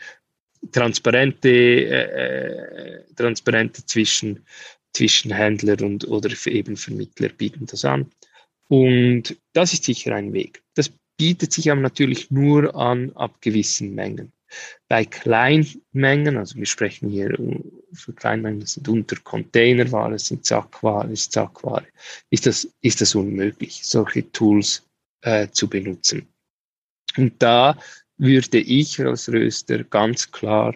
transparente, 0.71 1.49
äh, 1.49 2.99
äh 2.99 3.03
transparente 3.15 3.85
zwischen 3.85 4.45
zwischen 4.97 5.31
Händler 5.31 5.79
und 5.85 6.07
oder 6.07 6.29
eben 6.47 6.75
Vermittler 6.75 7.29
bieten 7.29 7.67
das 7.67 7.85
an. 7.85 8.09
Und 8.67 9.37
das 9.53 9.73
ist 9.73 9.83
sicher 9.83 10.15
ein 10.15 10.33
Weg. 10.33 10.63
Das 10.73 10.91
bietet 11.17 11.53
sich 11.53 11.71
aber 11.71 11.81
natürlich 11.81 12.31
nur 12.31 12.75
an 12.75 13.11
ab 13.15 13.39
gewissen 13.41 13.93
Mengen. 13.93 14.31
Bei 14.87 15.05
Kleinmengen, 15.05 16.37
also 16.37 16.55
wir 16.55 16.65
sprechen 16.65 17.09
hier 17.09 17.37
für 17.93 18.13
Kleinmengen, 18.13 18.61
das 18.61 18.73
sind 18.73 18.87
unter 18.87 19.17
Containerware, 19.17 20.17
sind 20.17 20.45
Sackware, 20.45 21.11
ist 21.11 21.31
Sackware, 21.33 21.85
ist 22.29 22.45
das, 22.45 22.67
ist 22.81 23.01
das 23.01 23.13
unmöglich, 23.13 23.81
solche 23.83 24.31
Tools 24.31 24.87
äh, 25.21 25.47
zu 25.49 25.67
benutzen. 25.67 26.27
Und 27.17 27.33
da 27.39 27.77
würde 28.17 28.59
ich 28.59 28.99
als 28.99 29.31
Röster 29.31 29.83
ganz 29.83 30.31
klar 30.31 30.75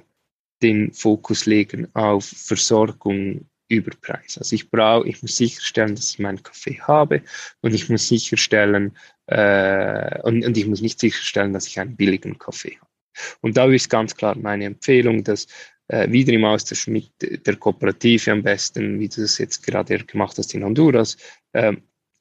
den 0.61 0.91
Fokus 0.91 1.45
legen 1.45 1.87
auf 1.95 2.25
Versorgung 2.25 3.47
Überpreis. 3.71 4.37
Also 4.37 4.55
ich 4.55 4.69
brauche, 4.69 5.07
ich 5.07 5.21
muss 5.21 5.37
sicherstellen, 5.37 5.95
dass 5.95 6.11
ich 6.11 6.19
meinen 6.19 6.43
Kaffee 6.43 6.79
habe 6.81 7.21
und 7.61 7.73
ich 7.73 7.89
muss 7.89 8.07
sicherstellen, 8.07 8.97
äh, 9.27 10.21
und, 10.23 10.45
und 10.45 10.57
ich 10.57 10.67
muss 10.67 10.81
nicht 10.81 10.99
sicherstellen, 10.99 11.53
dass 11.53 11.67
ich 11.67 11.79
einen 11.79 11.95
billigen 11.95 12.37
Kaffee 12.37 12.77
habe. 12.77 12.91
Und 13.41 13.57
da 13.57 13.65
ist 13.65 13.89
ganz 13.89 14.15
klar 14.15 14.37
meine 14.37 14.65
Empfehlung, 14.65 15.23
dass 15.23 15.47
äh, 15.87 16.09
wieder 16.11 16.33
im 16.33 16.45
Austausch 16.45 16.87
mit 16.87 17.11
der 17.21 17.55
Kooperative 17.55 18.31
am 18.31 18.43
besten, 18.43 18.99
wie 18.99 19.09
du 19.09 19.21
das 19.21 19.37
jetzt 19.37 19.65
gerade 19.65 19.99
gemacht 19.99 20.37
hast 20.37 20.53
in 20.53 20.63
Honduras, 20.63 21.17
äh, 21.53 21.73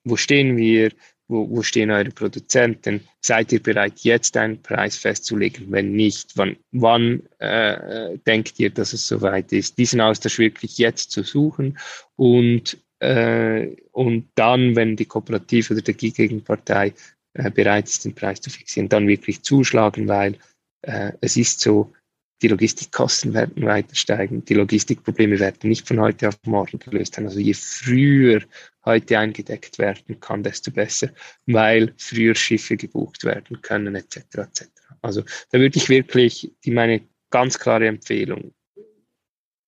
wo 0.05 0.17
stehen 0.17 0.57
wir, 0.57 0.91
wo, 1.31 1.49
wo 1.49 1.63
stehen 1.63 1.91
eure 1.91 2.11
Produzenten? 2.11 3.01
Seid 3.21 3.53
ihr 3.53 3.63
bereit, 3.63 4.01
jetzt 4.01 4.37
einen 4.37 4.61
Preis 4.61 4.97
festzulegen? 4.97 5.67
Wenn 5.71 5.93
nicht, 5.93 6.37
wann, 6.37 6.57
wann 6.73 7.23
äh, 7.39 8.19
denkt 8.27 8.59
ihr, 8.59 8.71
dass 8.71 8.93
es 8.93 9.07
soweit 9.07 9.53
ist? 9.53 9.79
Diesen 9.79 10.01
Austausch 10.01 10.39
wirklich 10.39 10.79
jetzt 10.79 11.13
zu 11.13 11.23
suchen 11.23 11.79
und, 12.17 12.77
äh, 12.99 13.69
und 13.93 14.29
dann, 14.35 14.75
wenn 14.77 14.97
die 14.97 15.07
Kooperative 15.07 15.75
oder 15.75 15.83
die 15.83 16.13
Gegenpartei 16.13 16.93
äh, 17.35 17.51
bereit 17.51 17.89
ist, 17.89 18.05
den 18.05 18.15
Preis 18.15 18.41
zu 18.41 18.51
fixieren, 18.51 18.89
dann 18.89 19.07
wirklich 19.07 19.43
zuschlagen, 19.43 20.09
weil 20.09 20.37
äh, 20.83 21.13
es 21.21 21.37
ist 21.37 21.61
so, 21.61 21.93
die 22.43 22.49
Logistikkosten 22.49 23.35
werden 23.35 23.63
weiter 23.65 23.95
steigen. 23.95 24.45
Die 24.45 24.55
Logistikprobleme 24.55 25.39
werden 25.39 25.69
nicht 25.69 25.87
von 25.87 26.01
heute 26.01 26.29
auf 26.29 26.39
morgen 26.45 26.79
gelöst 26.79 27.17
werden. 27.17 27.27
Also 27.27 27.41
je 27.41 27.55
früher 27.55 28.43
heute 28.85 29.19
eingedeckt 29.19 29.79
werden 29.79 30.19
kann, 30.21 30.43
desto 30.43 30.71
besser, 30.71 31.11
weil 31.47 31.93
früher 31.99 32.35
Schiffe 32.35 32.77
gebucht 32.77 33.25
werden 33.25 33.61
können, 33.61 33.95
etc. 33.95 34.17
etc. 34.17 34.65
Also 35.03 35.23
da 35.51 35.59
würde 35.59 35.77
ich 35.77 35.89
wirklich 35.89 36.53
meine 36.67 37.03
ganz 37.31 37.59
klare 37.59 37.87
Empfehlung 37.87 38.55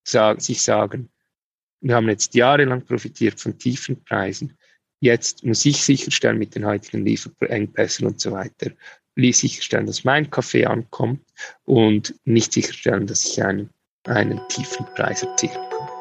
sagen, 0.04 0.40
sich 0.40 0.62
sagen, 0.62 1.10
wir 1.80 1.94
haben 1.96 2.08
jetzt 2.08 2.34
jahrelang 2.34 2.84
profitiert 2.84 3.40
von 3.40 3.58
tiefen 3.58 4.02
Preisen. 4.04 4.56
Jetzt 5.00 5.44
muss 5.44 5.64
ich 5.64 5.82
sicherstellen 5.82 6.38
mit 6.38 6.54
den 6.54 6.64
heutigen 6.64 7.04
Lieferengpässen 7.04 8.06
und 8.06 8.20
so 8.20 8.30
weiter, 8.32 8.70
sicherstellen, 9.32 9.86
dass 9.86 10.04
mein 10.04 10.30
Kaffee 10.30 10.66
ankommt 10.66 11.20
und 11.64 12.14
nicht 12.24 12.52
sicherstellen, 12.52 13.06
dass 13.06 13.24
ich 13.24 13.42
einen, 13.42 13.70
einen 14.06 14.40
tiefen 14.48 14.86
Preis 14.94 15.22
erzielen 15.22 15.54
kann. 15.54 15.91